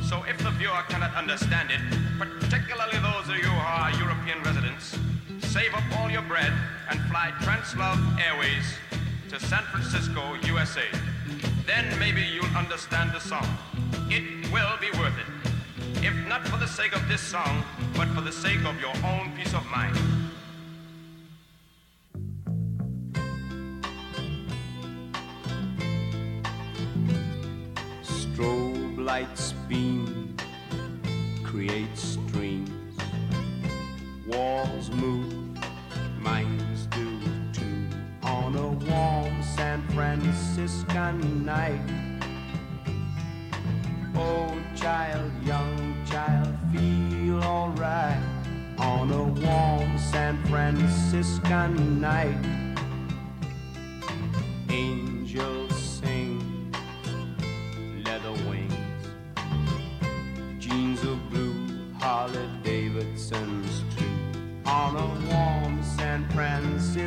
so 0.08 0.22
if 0.24 0.38
the 0.38 0.50
viewer 0.52 0.82
cannot 0.88 1.14
understand 1.14 1.70
it, 1.70 1.80
particularly 2.18 2.96
those 2.96 3.28
of 3.28 3.36
you 3.36 3.44
who 3.44 3.60
are 3.60 3.90
European 4.00 4.42
residents, 4.42 4.96
save 5.52 5.74
up 5.74 5.84
all 5.98 6.10
your 6.10 6.22
bread 6.22 6.50
and 6.88 6.98
fly 7.10 7.30
Translove 7.42 8.00
Airways 8.18 8.64
to 9.28 9.38
San 9.38 9.62
Francisco, 9.64 10.34
USA. 10.46 10.86
Then 11.66 11.98
maybe 11.98 12.22
you'll 12.22 12.56
understand 12.56 13.12
the 13.12 13.20
song. 13.20 13.46
It 14.08 14.50
will 14.50 14.78
be 14.80 14.90
worth 14.98 15.18
it. 15.18 16.02
If 16.02 16.14
not 16.26 16.48
for 16.48 16.56
the 16.56 16.66
sake 16.66 16.96
of 16.96 17.06
this 17.06 17.20
song, 17.20 17.64
but 17.98 18.08
for 18.08 18.22
the 18.22 18.32
sake 18.32 18.64
of 18.64 18.80
your 18.80 18.96
own 19.04 19.30
peace 19.36 19.52
of 19.52 19.64
mind. 19.66 19.94
Lights 29.04 29.52
beam, 29.68 30.34
creates 31.42 32.16
streams. 32.16 32.70
Walls 34.26 34.90
move, 34.92 35.58
minds 36.20 36.86
do 36.86 37.20
too. 37.52 37.86
On 38.22 38.56
a 38.56 38.68
warm 38.68 39.42
San 39.42 39.86
Franciscan 39.88 41.44
night. 41.44 41.82
Oh, 44.16 44.56
child, 44.74 45.30
young 45.44 45.96
child, 46.10 46.56
feel 46.72 47.42
alright. 47.44 48.22
On 48.78 49.10
a 49.10 49.22
warm 49.22 49.98
San 49.98 50.42
Franciscan 50.46 52.00
night. 52.00 52.42
Angels 54.70 55.63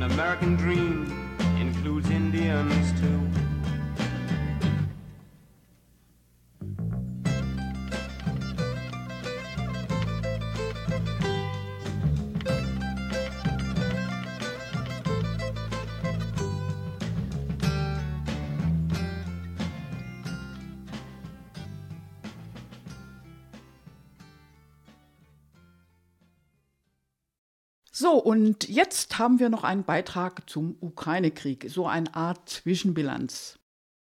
An 0.00 0.10
American 0.12 0.56
dream, 0.56 1.36
includes 1.58 2.08
Indians 2.08 2.98
too. 3.02 3.29
So, 28.00 28.14
und 28.14 28.66
jetzt 28.66 29.18
haben 29.18 29.40
wir 29.40 29.50
noch 29.50 29.62
einen 29.62 29.84
Beitrag 29.84 30.48
zum 30.48 30.74
Ukraine-Krieg, 30.80 31.66
so 31.68 31.86
eine 31.86 32.14
Art 32.14 32.48
Zwischenbilanz. 32.48 33.58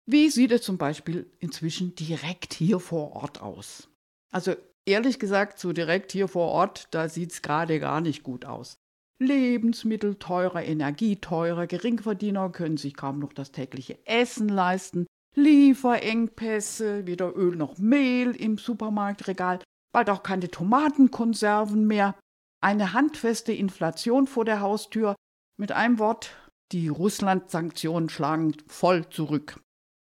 Wie 0.07 0.31
sieht 0.31 0.53
es 0.53 0.63
zum 0.63 0.79
Beispiel 0.79 1.29
inzwischen 1.41 1.97
direkt 1.97 2.55
hier 2.55 2.79
vor 2.79 3.17
Ort 3.17 3.43
aus? 3.43 3.89
Also 4.31 4.55
ehrlich 4.85 5.19
gesagt, 5.19 5.59
so 5.59 5.73
direkt 5.73 6.13
hier 6.13 6.29
vor 6.29 6.47
Ort, 6.47 6.87
da 6.93 7.09
sieht 7.09 7.33
es 7.33 7.43
gerade 7.43 7.81
gar 7.81 8.01
nicht 8.01 8.23
gut 8.23 8.45
aus. 8.45 8.77
Lebensmittel 9.19 10.15
teurer, 10.15 10.63
Energie 10.63 11.17
teurer, 11.17 11.67
Geringverdiener 11.67 12.51
können 12.51 12.77
sich 12.77 12.95
kaum 12.95 13.19
noch 13.19 13.33
das 13.33 13.51
tägliche 13.51 13.99
Essen 14.07 14.49
leisten, 14.49 15.07
Lieferengpässe, 15.35 17.09
weder 17.09 17.37
Öl 17.37 17.57
noch 17.57 17.79
Mehl 17.79 18.37
im 18.37 18.59
Supermarktregal, 18.59 19.59
bald 19.93 20.09
auch 20.09 20.23
keine 20.23 20.49
Tomatenkonserven 20.53 21.85
mehr, 21.85 22.15
eine 22.63 22.93
handfeste 22.93 23.53
Inflation 23.53 24.27
vor 24.27 24.45
der 24.45 24.61
Haustür. 24.61 25.15
Mit 25.59 25.73
einem 25.73 25.99
Wort, 25.99 26.35
die 26.73 26.89
Russland-Sanktionen 26.89 28.09
schlagen 28.09 28.57
voll 28.69 29.09
zurück. 29.11 29.61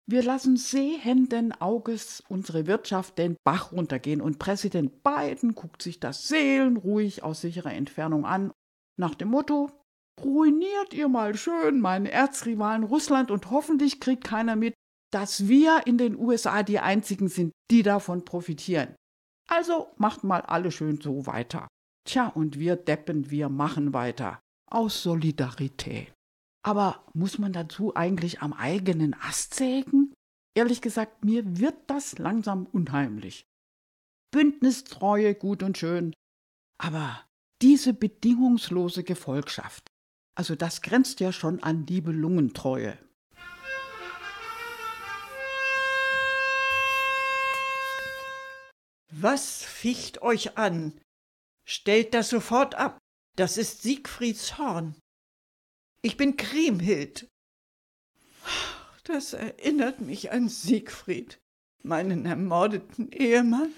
Wir 0.09 0.23
lassen 0.23 0.55
sehenden 0.55 1.51
Auges 1.53 2.23
unsere 2.29 2.65
Wirtschaft 2.65 3.17
den 3.17 3.35
Bach 3.43 3.73
runtergehen 3.73 4.21
und 4.21 4.39
Präsident 4.39 5.03
Biden 5.03 5.53
guckt 5.53 5.81
sich 5.81 5.99
das 5.99 6.27
seelenruhig 6.27 7.23
aus 7.23 7.41
sicherer 7.41 7.73
Entfernung 7.73 8.25
an, 8.25 8.51
nach 8.97 9.15
dem 9.15 9.29
Motto: 9.29 9.69
Ruiniert 10.23 10.93
ihr 10.93 11.09
mal 11.09 11.35
schön 11.35 11.81
meinen 11.81 12.05
Erzrivalen 12.05 12.83
Russland 12.83 13.31
und 13.31 13.51
hoffentlich 13.51 13.99
kriegt 13.99 14.23
keiner 14.23 14.55
mit, 14.55 14.73
dass 15.11 15.47
wir 15.49 15.81
in 15.85 15.97
den 15.97 16.17
USA 16.17 16.63
die 16.63 16.79
einzigen 16.79 17.27
sind, 17.27 17.51
die 17.69 17.83
davon 17.83 18.23
profitieren. 18.23 18.95
Also 19.49 19.89
macht 19.97 20.23
mal 20.23 20.41
alle 20.41 20.71
schön 20.71 21.01
so 21.01 21.25
weiter. 21.25 21.67
Tja, 22.07 22.27
und 22.27 22.57
wir 22.57 22.77
Deppen, 22.77 23.31
wir 23.31 23.49
machen 23.49 23.93
weiter. 23.93 24.39
Aus 24.71 25.03
Solidarität. 25.03 26.13
Aber 26.63 27.05
muss 27.13 27.37
man 27.37 27.51
dazu 27.51 27.97
eigentlich 27.97 28.41
am 28.41 28.53
eigenen 28.53 29.13
Ast 29.13 29.55
sägen? 29.55 30.13
Ehrlich 30.55 30.81
gesagt, 30.81 31.25
mir 31.25 31.59
wird 31.59 31.75
das 31.87 32.17
langsam 32.17 32.65
unheimlich. 32.65 33.45
Bündnistreue 34.31 35.35
gut 35.35 35.63
und 35.63 35.77
schön, 35.77 36.13
aber 36.77 37.25
diese 37.61 37.93
bedingungslose 37.93 39.03
Gefolgschaft, 39.03 39.89
also 40.33 40.55
das 40.55 40.81
grenzt 40.81 41.19
ja 41.19 41.33
schon 41.33 41.61
an 41.61 41.83
Nibelungentreue. 41.89 42.97
Was 49.11 49.63
ficht 49.63 50.21
euch 50.21 50.57
an? 50.57 50.93
Stellt 51.69 52.13
das 52.13 52.29
sofort 52.29 52.75
ab. 52.75 52.97
Das 53.35 53.57
ist 53.57 53.81
Siegfrieds 53.81 54.57
Horn. 54.57 54.95
Ich 56.01 56.15
bin 56.15 56.37
Kriemhild. 56.37 57.27
Das 59.03 59.33
erinnert 59.33 59.99
mich 59.99 60.31
an 60.31 60.47
Siegfried, 60.47 61.39
meinen 61.83 62.25
ermordeten 62.25 63.11
Ehemann. 63.11 63.73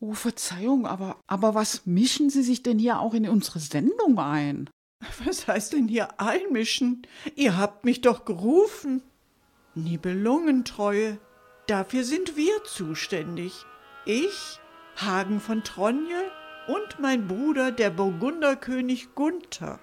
Oh, 0.00 0.14
Verzeihung, 0.14 0.86
aber, 0.86 1.20
aber 1.28 1.54
was 1.54 1.86
mischen 1.86 2.28
Sie 2.28 2.42
sich 2.42 2.64
denn 2.64 2.78
hier 2.78 2.98
auch 2.98 3.14
in 3.14 3.28
unsere 3.28 3.60
Sendung 3.60 4.18
ein? 4.18 4.68
Was 5.24 5.46
heißt 5.46 5.74
denn 5.74 5.86
hier 5.86 6.20
einmischen? 6.20 7.06
Ihr 7.36 7.56
habt 7.56 7.84
mich 7.84 8.00
doch 8.00 8.24
gerufen. 8.24 9.02
Nibelungentreue, 9.74 11.18
dafür 11.68 12.02
sind 12.02 12.36
wir 12.36 12.64
zuständig. 12.64 13.64
Ich, 14.06 14.58
Hagen 14.96 15.40
von 15.40 15.62
Tronje 15.62 16.30
und 16.68 17.00
mein 17.00 17.26
Bruder, 17.26 17.72
der 17.72 17.90
Burgunderkönig 17.90 19.14
Gunther. 19.14 19.78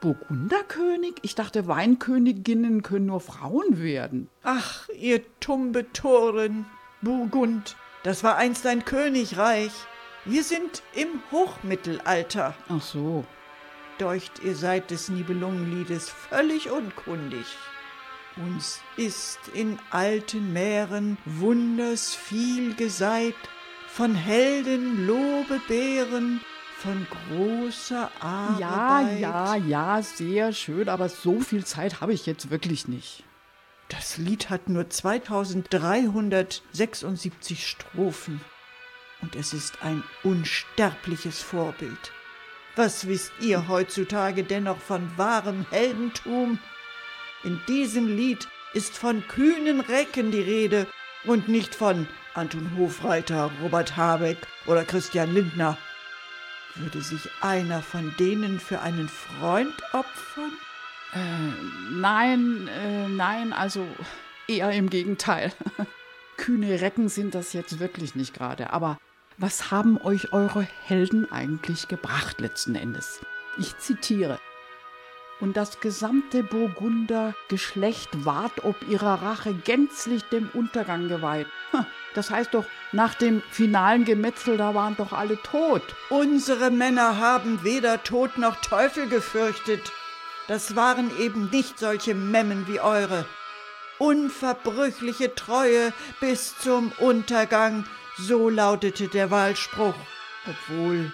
Burgunderkönig? 0.00 1.14
Ich 1.22 1.34
dachte, 1.34 1.68
Weinköniginnen 1.68 2.82
können 2.82 3.06
nur 3.06 3.20
Frauen 3.20 3.80
werden. 3.80 4.28
Ach, 4.42 4.88
ihr 4.90 5.22
tumbe 5.40 5.92
Toren, 5.92 6.66
Burgund, 7.02 7.76
das 8.02 8.24
war 8.24 8.36
einst 8.36 8.66
ein 8.66 8.84
Königreich. 8.84 9.72
Wir 10.24 10.42
sind 10.42 10.82
im 10.94 11.22
Hochmittelalter. 11.30 12.54
Ach 12.68 12.82
so. 12.82 13.24
Deucht, 13.98 14.42
ihr 14.42 14.56
seid 14.56 14.90
des 14.90 15.08
Nibelungenliedes 15.08 16.08
völlig 16.08 16.70
unkundig. 16.70 17.46
Uns 18.36 18.80
ist 18.96 19.38
in 19.54 19.78
alten 19.90 20.52
Meeren 20.52 21.18
wunders 21.26 22.14
viel 22.14 22.74
geseit, 22.74 23.34
von 23.94 24.14
Helden 24.14 25.06
Lobebeeren, 25.06 26.40
von 26.78 27.06
großer 27.10 28.10
Arbeit. 28.20 28.58
Ja, 28.58 29.02
ja, 29.02 29.56
ja, 29.56 30.00
sehr 30.02 30.54
schön, 30.54 30.88
aber 30.88 31.10
so 31.10 31.40
viel 31.40 31.66
Zeit 31.66 32.00
habe 32.00 32.14
ich 32.14 32.24
jetzt 32.24 32.50
wirklich 32.50 32.88
nicht. 32.88 33.24
Das 33.90 34.16
Lied 34.16 34.48
hat 34.48 34.70
nur 34.70 34.88
2376 34.88 37.68
Strophen. 37.68 38.40
Und 39.20 39.36
es 39.36 39.52
ist 39.52 39.82
ein 39.82 40.02
unsterbliches 40.22 41.42
Vorbild. 41.42 42.12
Was 42.76 43.06
wisst 43.06 43.32
ihr 43.40 43.68
heutzutage 43.68 44.42
dennoch 44.42 44.78
von 44.78 45.06
wahrem 45.18 45.66
Heldentum? 45.68 46.58
In 47.44 47.60
diesem 47.68 48.16
Lied 48.16 48.48
ist 48.72 48.96
von 48.96 49.28
kühnen 49.28 49.80
Recken 49.80 50.30
die 50.30 50.40
Rede 50.40 50.86
und 51.24 51.48
nicht 51.48 51.74
von 51.74 52.08
Anton 52.34 52.70
Hofreiter, 52.78 53.50
Robert 53.62 53.96
Habeck 53.96 54.38
oder 54.66 54.84
Christian 54.84 55.34
Lindner. 55.34 55.76
Würde 56.76 57.02
sich 57.02 57.28
einer 57.42 57.82
von 57.82 58.14
denen 58.18 58.58
für 58.58 58.80
einen 58.80 59.08
Freund 59.08 59.74
opfern? 59.92 60.52
Äh, 61.12 61.92
nein, 61.92 62.68
äh, 62.68 63.08
nein, 63.08 63.52
also 63.52 63.86
eher 64.48 64.70
im 64.72 64.88
Gegenteil. 64.88 65.52
Kühne 66.38 66.80
Recken 66.80 67.08
sind 67.10 67.34
das 67.34 67.52
jetzt 67.52 67.78
wirklich 67.78 68.14
nicht 68.14 68.34
gerade. 68.34 68.70
Aber 68.70 68.98
was 69.36 69.70
haben 69.70 70.00
euch 70.00 70.32
eure 70.32 70.66
Helden 70.84 71.30
eigentlich 71.30 71.88
gebracht 71.88 72.40
letzten 72.40 72.74
Endes? 72.74 73.20
Ich 73.58 73.76
zitiere. 73.76 74.38
Und 75.42 75.56
das 75.56 75.80
gesamte 75.80 76.44
Burgunder 76.44 77.34
Geschlecht 77.48 78.24
ward 78.24 78.64
ob 78.64 78.76
ihrer 78.88 79.22
Rache 79.22 79.52
gänzlich 79.52 80.22
dem 80.22 80.48
Untergang 80.54 81.08
geweiht. 81.08 81.48
Das 82.14 82.30
heißt 82.30 82.54
doch, 82.54 82.64
nach 82.92 83.14
dem 83.14 83.42
finalen 83.50 84.04
Gemetzel, 84.04 84.56
da 84.56 84.72
waren 84.76 84.96
doch 84.96 85.12
alle 85.12 85.36
tot. 85.42 85.82
Unsere 86.10 86.70
Männer 86.70 87.18
haben 87.18 87.64
weder 87.64 88.04
Tod 88.04 88.38
noch 88.38 88.60
Teufel 88.60 89.08
gefürchtet. 89.08 89.90
Das 90.46 90.76
waren 90.76 91.10
eben 91.18 91.50
nicht 91.50 91.76
solche 91.76 92.14
Memmen 92.14 92.68
wie 92.68 92.78
eure. 92.78 93.26
Unverbrüchliche 93.98 95.34
Treue 95.34 95.92
bis 96.20 96.56
zum 96.58 96.92
Untergang, 96.98 97.84
so 98.16 98.48
lautete 98.48 99.08
der 99.08 99.32
Wahlspruch. 99.32 99.96
Obwohl, 100.46 101.12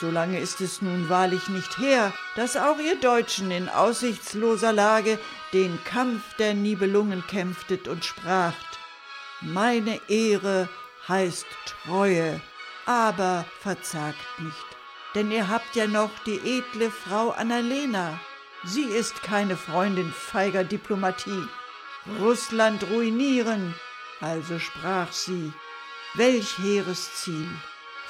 so 0.00 0.10
lange 0.10 0.40
ist 0.40 0.62
es 0.62 0.80
nun 0.80 1.10
wahrlich 1.10 1.48
nicht 1.48 1.78
her, 1.78 2.12
dass 2.34 2.56
auch 2.56 2.78
ihr 2.78 2.98
Deutschen 2.98 3.50
in 3.50 3.68
aussichtsloser 3.68 4.72
Lage 4.72 5.18
den 5.52 5.78
Kampf 5.84 6.22
der 6.38 6.54
Nibelungen 6.54 7.22
kämpftet 7.26 7.86
und 7.86 8.04
spracht. 8.04 8.78
Meine 9.42 10.00
Ehre 10.08 10.68
heißt 11.06 11.46
Treue, 11.66 12.40
aber 12.86 13.44
verzagt 13.60 14.16
nicht, 14.38 14.66
denn 15.14 15.30
ihr 15.30 15.48
habt 15.48 15.76
ja 15.76 15.86
noch 15.86 16.10
die 16.24 16.38
edle 16.38 16.90
Frau 16.90 17.30
Annalena. 17.30 18.18
Sie 18.64 18.84
ist 18.84 19.22
keine 19.22 19.56
Freundin 19.56 20.12
feiger 20.12 20.64
Diplomatie. 20.64 21.46
Russland 22.18 22.84
ruinieren, 22.90 23.74
also 24.20 24.58
sprach 24.58 25.12
sie. 25.12 25.52
Welch 26.14 26.58
hehres 26.58 27.14
Ziel! 27.14 27.48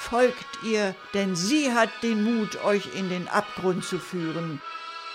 Folgt 0.01 0.64
ihr, 0.64 0.96
denn 1.12 1.36
sie 1.36 1.72
hat 1.72 1.90
den 2.03 2.24
Mut, 2.24 2.64
euch 2.64 2.96
in 2.96 3.11
den 3.11 3.28
Abgrund 3.28 3.84
zu 3.84 3.98
führen. 3.98 4.61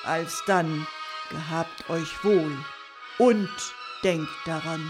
Alsdann 0.05 0.88
gehabt 1.31 1.89
euch 1.89 2.23
wohl 2.23 2.55
und 3.17 3.49
denkt 4.03 4.29
daran, 4.45 4.89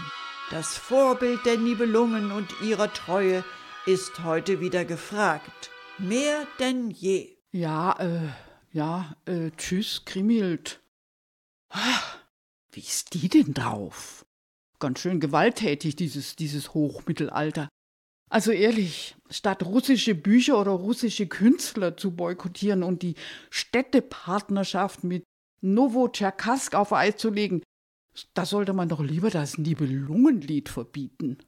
das 0.50 0.76
Vorbild 0.76 1.44
der 1.46 1.56
Nibelungen 1.56 2.30
und 2.30 2.60
ihrer 2.60 2.92
Treue 2.92 3.42
ist 3.86 4.22
heute 4.22 4.60
wieder 4.60 4.84
gefragt, 4.84 5.70
mehr 5.98 6.46
denn 6.60 6.90
je. 6.90 7.34
Ja, 7.50 7.92
äh, 7.98 8.28
ja, 8.72 9.16
äh, 9.24 9.50
tschüss, 9.56 10.04
Krimild. 10.04 10.78
Ah, 11.70 12.02
Wie 12.70 12.80
ist 12.80 13.14
die 13.14 13.28
denn 13.28 13.54
drauf? 13.54 14.26
Ganz 14.78 15.00
schön 15.00 15.20
gewalttätig, 15.20 15.96
dieses, 15.96 16.36
dieses 16.36 16.74
Hochmittelalter. 16.74 17.70
Also 18.28 18.50
ehrlich, 18.50 19.14
statt 19.30 19.64
russische 19.64 20.14
Bücher 20.14 20.60
oder 20.60 20.72
russische 20.72 21.26
Künstler 21.26 21.96
zu 21.96 22.10
boykottieren 22.10 22.82
und 22.82 23.02
die 23.02 23.14
Städtepartnerschaft 23.50 25.04
mit 25.04 25.24
Novocherkassk 25.60 26.74
auf 26.74 26.92
Eis 26.92 27.16
zu 27.16 27.30
legen, 27.30 27.62
da 28.34 28.44
sollte 28.44 28.72
man 28.72 28.88
doch 28.88 29.00
lieber 29.00 29.30
das 29.30 29.58
Nibelungenlied 29.58 30.68
verbieten. 30.68 31.38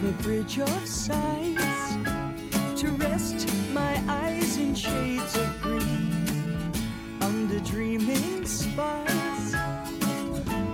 over 0.00 0.12
bridge 0.22 0.58
of 0.58 0.86
sighs 0.86 1.96
to 2.80 2.88
rest 2.98 3.48
my 3.72 4.02
eyes 4.08 4.56
in 4.56 4.74
shades 4.74 5.36
of 5.36 5.62
green 5.62 6.72
under 7.20 7.60
dreaming 7.60 8.44
spires 8.44 9.69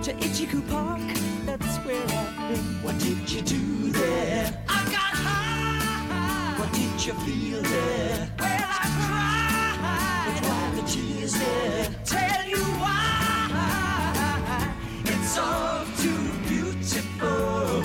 to 0.07 0.13
Ichiku 0.13 0.61
Park. 0.69 1.01
That's 1.45 1.77
where 1.85 2.01
I've 2.01 2.49
been. 2.49 2.63
What 2.81 2.97
did 2.97 3.29
you 3.29 3.41
do 3.41 3.91
there? 3.91 4.57
I 4.69 4.83
got 4.85 5.13
high. 5.25 6.55
What 6.59 6.71
did 6.71 7.05
you 7.05 7.13
feel 7.25 7.61
there? 7.61 8.29
Well, 8.39 8.69
I 8.79 8.87
cried. 8.95 10.33
But 10.33 10.47
why 10.47 10.63
the 10.79 10.83
tears 10.87 11.33
there? 11.33 11.89
Tell 12.05 12.47
you 12.47 12.63
why. 12.79 13.03
It's 15.03 15.37
all 15.37 15.83
too 16.03 16.23
beautiful. 16.47 17.83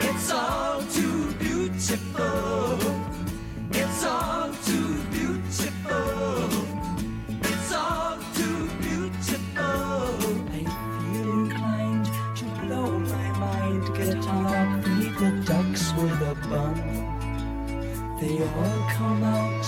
It's 0.00 0.30
all 0.30 0.82
too 0.82 1.32
beautiful. 1.44 2.78
It's 3.70 4.04
all 4.04 4.52
too 4.66 5.02
beautiful. 5.10 6.51
With 15.96 16.20
a 16.22 16.34
bun. 16.48 16.74
They 18.20 18.42
all 18.42 18.88
come 18.90 19.22
out 19.22 19.64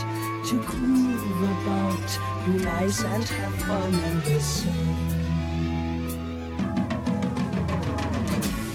to 0.49 0.57
groove 0.63 1.43
about, 1.53 2.19
be 2.47 2.65
nice 2.65 3.03
and 3.05 3.25
have 3.25 3.55
fun 3.63 3.95
and 3.95 4.25
listen. 4.25 4.73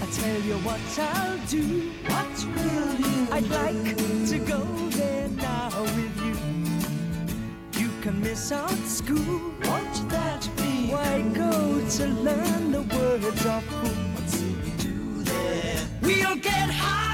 I 0.02 0.06
tell 0.12 0.40
you 0.42 0.54
what 0.66 0.80
I'll 0.98 1.38
do. 1.46 1.92
What 2.06 2.34
will 2.54 2.94
you 3.00 3.26
I'd 3.32 3.48
like 3.48 3.96
to 4.28 4.38
go 4.38 4.62
there 4.90 5.28
now 5.28 5.70
with 5.96 6.16
you. 6.26 7.80
You 7.80 7.90
can 8.02 8.20
miss 8.20 8.52
out 8.52 8.70
school. 8.86 9.54
Won't 9.64 10.10
that 10.10 10.48
be? 10.56 10.90
Why 10.90 11.22
go 11.34 11.80
to 11.96 12.06
learn 12.06 12.72
the 12.72 12.82
words 12.82 13.46
of 13.46 13.64
who? 13.64 13.88
What's 14.14 14.40
we 14.40 14.70
do 14.78 15.22
there? 15.22 15.80
We'll 16.02 16.36
get 16.36 16.70
high. 16.70 17.09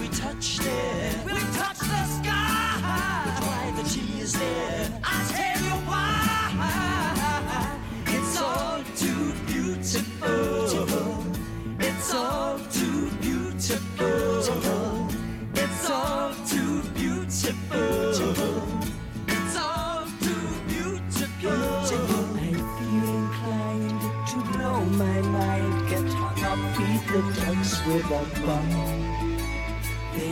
We 0.00 0.08
touch 0.08 0.58
there? 0.58 1.22
We'll 1.24 1.36
touch 1.54 1.78
the 1.78 2.04
sky. 2.04 2.80
Why 3.40 3.72
the 3.76 3.84
there? 4.34 5.00
I 5.02 5.06
tell 5.32 5.62
you 5.64 5.76
why. 5.88 6.04
It's 8.06 8.40
all 8.40 8.82
too 8.96 9.32
beautiful. 9.46 10.68
It's 11.80 12.14
all 12.14 12.58
too 12.70 13.10
beautiful. 13.22 15.08
It's 15.54 15.90
all 15.90 16.34
too 16.46 16.82
beautiful. 16.94 18.67
They 27.88 28.04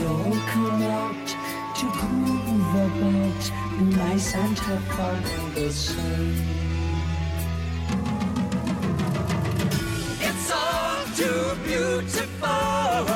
all 0.05 0.37
come 0.53 0.83
out 0.83 1.27
to 1.77 1.87
groove 1.91 2.75
about, 2.85 3.43
nice 3.97 4.35
and 4.35 4.59
have 4.59 4.85
fun 4.89 5.23
in 5.25 5.55
the 5.55 5.73
sun. 5.73 6.35
It's 10.21 10.51
all 10.53 11.05
too 11.17 11.57
beautiful. 11.65 13.07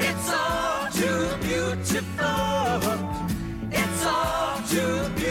It's 0.00 0.28
all 0.30 0.90
too 0.92 1.22
beautiful. 1.40 2.92
It's 3.72 4.04
all 4.04 4.58
too 4.68 5.08
beautiful. 5.14 5.25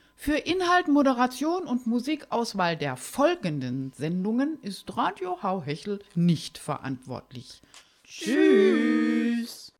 Für 0.23 0.37
Inhalt, 0.37 0.87
Moderation 0.87 1.65
und 1.65 1.87
Musikauswahl 1.87 2.77
der 2.77 2.95
folgenden 2.95 3.91
Sendungen 3.97 4.59
ist 4.61 4.95
Radio 4.95 5.41
Hauhechel 5.41 5.97
nicht 6.13 6.59
verantwortlich. 6.59 7.63
Tschüss! 8.03 9.73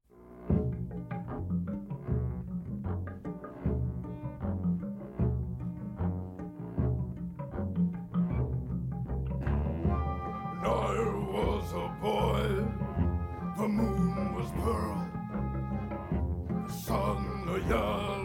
I 10.63 10.95
was 11.29 11.71
a 11.75 11.87
boy, 12.01 12.65
the 13.59 13.67
moon 13.67 14.33
was 14.35 14.49
pearl, 14.63 15.07
the 16.67 16.73
sun 16.73 17.47
a 17.47 17.59
yellow 17.69 18.20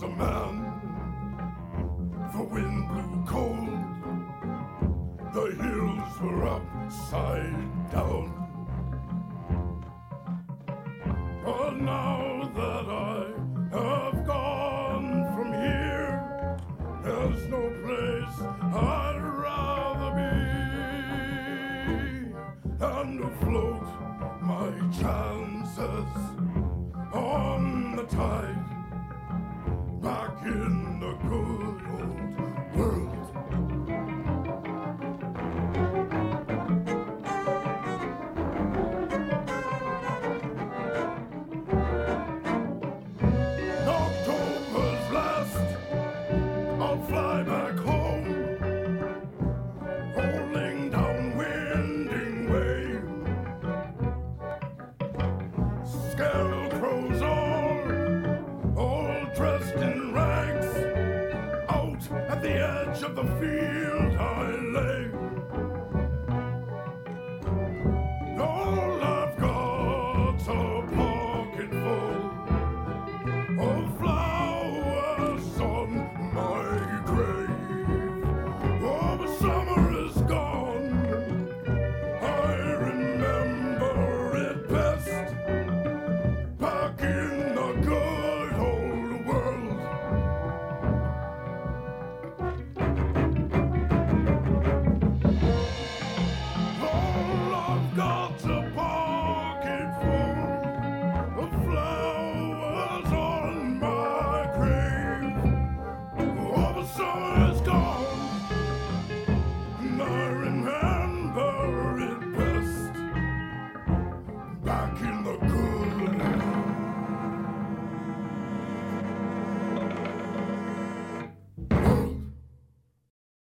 was 0.00 0.10
a 0.10 0.16
man, 0.16 0.54
the 2.32 2.42
wind 2.42 2.88
blew 2.88 3.24
cold, 3.26 3.68
the 5.34 5.46
hills 5.62 6.20
were 6.20 6.46
upside 6.46 7.90
down. 7.90 8.32
But 11.44 11.76
now 11.76 12.19